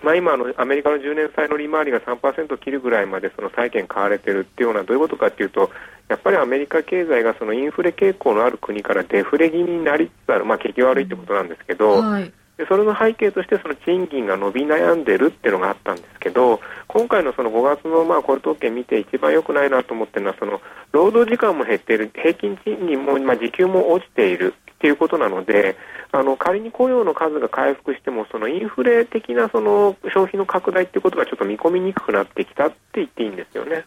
[0.04, 5.72] まあ、今あの、アメリカの10年債の利回りが3%切るぐらいまでその債券買われてるっていうのはどういうことかっていうと、
[6.10, 12.32] やっぱりアメリカ経済がそのインフレ傾向のある国からデフレ気味になりつつある、まあ、景気悪いってことなんですけど、はい。
[12.58, 20.62] でそれの背景としてその賃金が伸び悩んでるっていうのがあったんですけど今回のその5月のまあ雇用統計見て一番良くないなと思ってるのはその
[20.94, 24.54] 労働時間も減っている平均賃金もまあ時給も落ちている
[24.86, 25.78] っていうことなので
[26.12, 33.84] あの仮に雇用の数が回復してもそのインフレ的なその消費の拡大っていうことがちょっと見込みにくくなってきたって言っていいんですよね。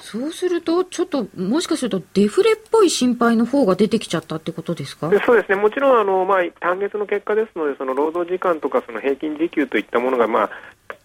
[0.00, 5.08] そうすると、ちょっと、もしかするとデフレっぽい心配の方が出てきちゃったってことですか？
[5.08, 10.50] でそうですね、もちろんあの、まあ、単月の結果ですので、その労働時間とかその平均時給といったものが、まあ、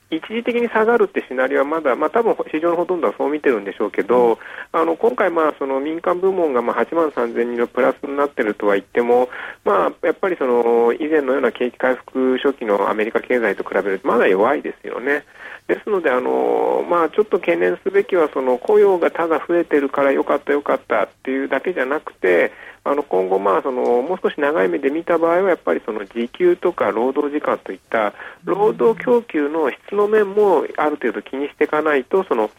[0.09, 4.39] 一時的に下がるってシナリオはまだ、まあ多分市場のほとんどはそう見てるんでしょうけど、
[4.71, 9.29] あの今回、まあその民間部門がまあ8万3000人のプラスになってるとは言っても、
[9.63, 15.23] まあ、やっぱりその以前のような景気回復初期のアメリカ経済と比べるとまだ弱いですよね。
[15.67, 22.51] ですので、あのまあ、ちょっと懸念すべきはその雇用がただ増えてるからよかったよかったっていうだけじゃなくて
[22.83, 32.51] あの今後、まあ、そのもう少し長い目で見た場合はやっぱりその時給とか労働時間といった労働供給の質の面もある程度気にしていかないとその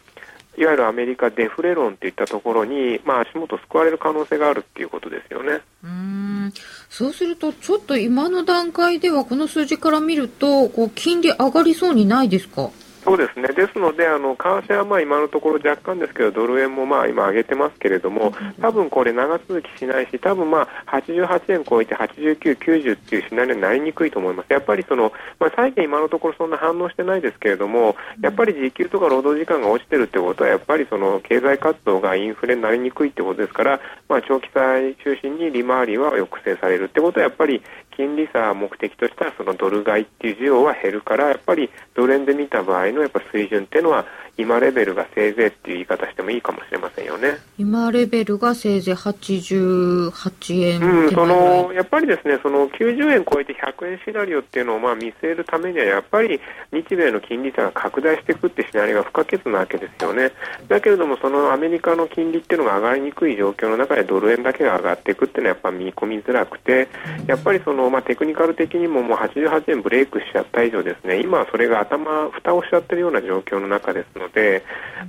[0.57, 5.59] いわゆるアメリカデフレ論といったところに、まあ、足元救われる可能性があるっていうことですよね。
[5.83, 6.53] うん
[6.89, 12.69] そうすると、ちょっと今の段階ではこの数字から見ると、こう金利上がりそうにないですか？
[13.05, 33.79] そうですね、ですので、あの為替はまあ今のところ若干ですけど、ドル円もまあ今上げてますけれども、多分これ、長続きしないし、多分まあ88円超えて89、90っていうシナリオになりにくいと思います、やっぱりその、まあ、債券、今のところそんな反応してないですけれども、やっぱり時給とか労働時間が落ちてるってことは、やっぱりその経済活動がインフレになりにくいってことですから、
[34.09, 37.61] まあ、長期債中心に利回りは抑制されるってことは、やっぱり
[37.95, 44.05] 金利差目的としてはそのドル買いっていう需要は減るからやっぱりドル円で見た場合のやっぱ水準っていうのは
[44.37, 47.37] 今レベルがせいぜいっていう言い方してもいいかもしれませんよね。
[47.57, 56.39] 今レベルがせいぜい88円うん、そのやっぱりですねその90円超えて100円シナリオっていうのをまあ見据えるためにはやっぱり
[56.73, 60.31] 日米の金利差が拡大していくってシナリオが不可欠なわけですよね。
[60.67, 66.89] だけれどもそのアメリカの金利っていうのが上がりにくい状況の中でドル円だけが上がっていくっていうのはやっぱ見込みづらくて
[67.27, 74.24] やっぱりそのまあテクニカル的にももう88円ブレイクしちゃった以上ですね今はそれが頭蓋をしちゃってるような状況の中ですので、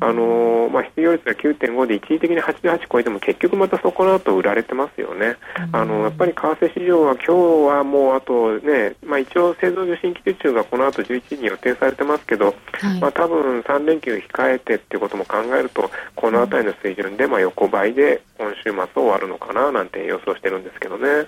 [0.01, 5.37] あのまあ、失業率が9.5で一時的に88超えても結局またそこの後売られてますよね。
[5.73, 7.33] あのやっぱり為替市場は今日
[7.77, 21.27] はもうあとね、まあ、一応製造受信基地中がこの後11時に予定されてますけど、はい、まあ、多分3連休控えてっていうことも考えるとこの辺りの水準でまあ横ばいで今週末終わるのかななんて予想してるんですけどね。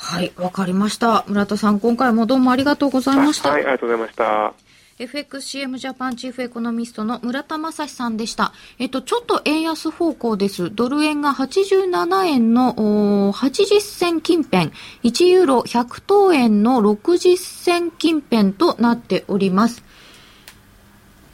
[0.00, 1.24] はい、わかりました。
[1.28, 3.50] 村田さん、今回もどうもありがとうございました。
[3.50, 4.69] はい、ありがとうございました。
[5.00, 8.52] FXCM ジャパンチーフエコノミストの村田正史さんでした。
[8.78, 10.70] えっと、ちょっと円安方向です。
[10.74, 14.72] ドル円が87円の80銭近辺、
[15.02, 19.82] 1ユーロ100等円の60銭近辺となっております。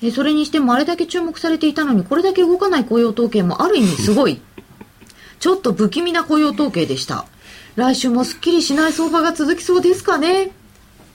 [0.00, 4.40] えそれにしてもあれだけ注目されていたのに、これだけ動かない雇用統計もある意味すごい。
[5.40, 7.26] ちょっと不気味な雇用統計でした。
[7.74, 10.52] 来週もすっきりしない相場が続きそうですかね？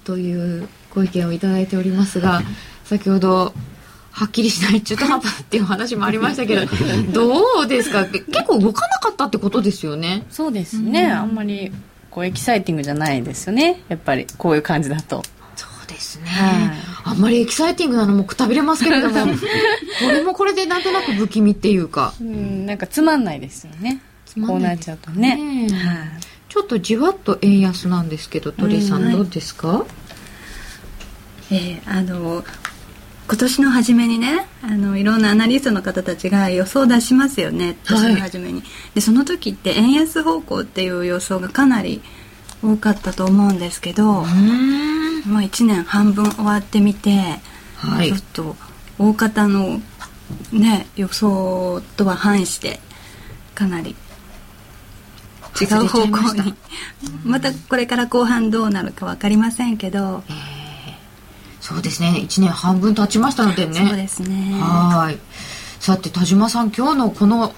[0.03, 2.41] というご意見をいただいておりますが、
[2.85, 3.53] 先ほど、
[4.11, 6.65] はっきりしない中途半端っていう話もありましたけど、
[7.13, 8.05] どうですか？
[8.05, 10.23] 結構動かなかったってことですよね。
[10.29, 11.05] そうですね。
[11.09, 11.71] あんまり、
[12.09, 13.81] こう、エキサイティングじゃないですよね。
[13.87, 15.23] やっぱり、こういう感じだと。
[15.55, 16.29] そうですね。
[17.05, 22.13] あんまりエキサイティングなのもくたびれますけれども、 これもこれでなんとなく不気味っていうか。
[22.19, 24.01] うん、なんかつまんないですよね。
[24.45, 25.69] こうなっちゃうとね。
[26.49, 29.85] ちょっとじわっと円安なんですけど、鳥居さんどうですか、
[31.51, 32.43] えー、あの
[33.27, 38.63] 今年の初めにねあのいろんなアナリストの方たちが予想を出しますよね年の初めに、はい、
[38.95, 42.01] でその時って円安方向っていう予想がかなり
[42.63, 44.25] 多かったと思うんですけどまあ
[45.41, 47.39] 1年半分終わってみて、
[47.75, 48.55] はい、ちょっと
[48.97, 49.79] 大方の
[50.53, 52.79] ね予想とは反して
[53.55, 53.95] かなり
[55.59, 56.53] 違う方向に。
[57.25, 57.51] また。
[57.51, 60.50] これから後半どうなるか分かりませんけど、えー
[61.61, 62.13] そうですね。
[62.17, 63.87] 1年半分経ちましたのでね。
[63.87, 64.59] そうですね。
[64.59, 65.17] はい。
[65.79, 67.53] さて田島さん今日のこの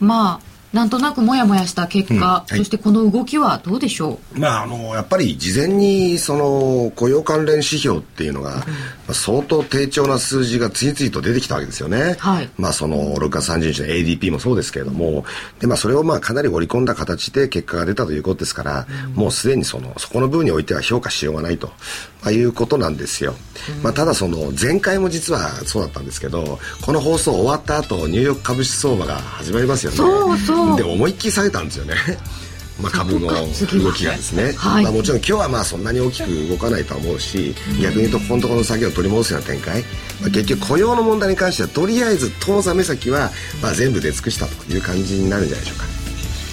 [0.00, 8.66] まあなんとなくもやもやした結果、うんはい、そしてこの動きはどうでしょう、まあ、あのやっぱり事前にその雇用関連指標っていうのが、
[9.14, 15.24] 相当低調な数字が次々と出てきたわけですよね、はい、まあ、その6月30日の ADP もそうですけれども。
[15.60, 23.34] で、まあ、それをまあかなり織り込んだ形で結果が出たということですから、うん、もうすでにそのそこの部分においては評価しようがないと、まあ、いうことなんですよ、
[23.82, 29.96] まあ、ただその前回も実はそうだったんですけどこの放送終わった後ニューヨーク株式相場が始まりますよね。
[29.96, 30.76] そうそう。
[30.76, 31.94] で思いっきり下げたんですよね
[32.80, 39.82] まあ株の動きがですね、はい、まあ、もちろん今日はまあそんなに大きく動かないとは思うし、逆に言うとここのところの下げを取り戻すような展開、
[40.20, 43.30] まあ、結局雇用の問題に関してはとりあえず遠ざ目先は
[43.62, 45.84] まあ全部出尽くしたという感じになるんじゃないでしょうか。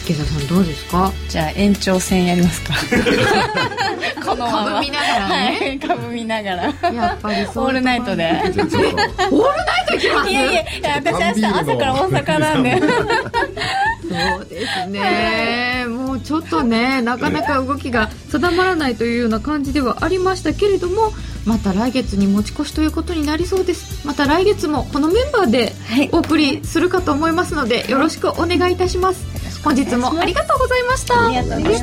[0.06, 1.14] 池田さんどうですか？
[1.30, 2.74] じゃあ延長戦やりますか。
[4.26, 4.66] このまま。
[4.66, 6.64] 株見ながらね、はい、株見ながら。
[6.94, 8.30] やっぱりオールナイトで。
[8.44, 10.30] オールナイトいきます？
[10.30, 10.64] いやいや
[10.96, 12.82] 私明日朝から大阪なんで
[14.14, 15.86] そうですね。
[15.88, 21.12] もうちょっとねなかなか動きが定まらないというような感じではありましたけれども
[21.46, 24.06] また来月に持ち越しということになりそうです。
[24.08, 25.74] また来月もこのメンバーで
[26.12, 29.26] お送りするかと思いますので、よろしくお願いいたします。
[29.64, 31.26] 本日もありがとうございました。
[31.26, 31.80] ありがとうございまし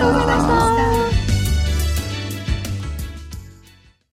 [1.17, 1.20] た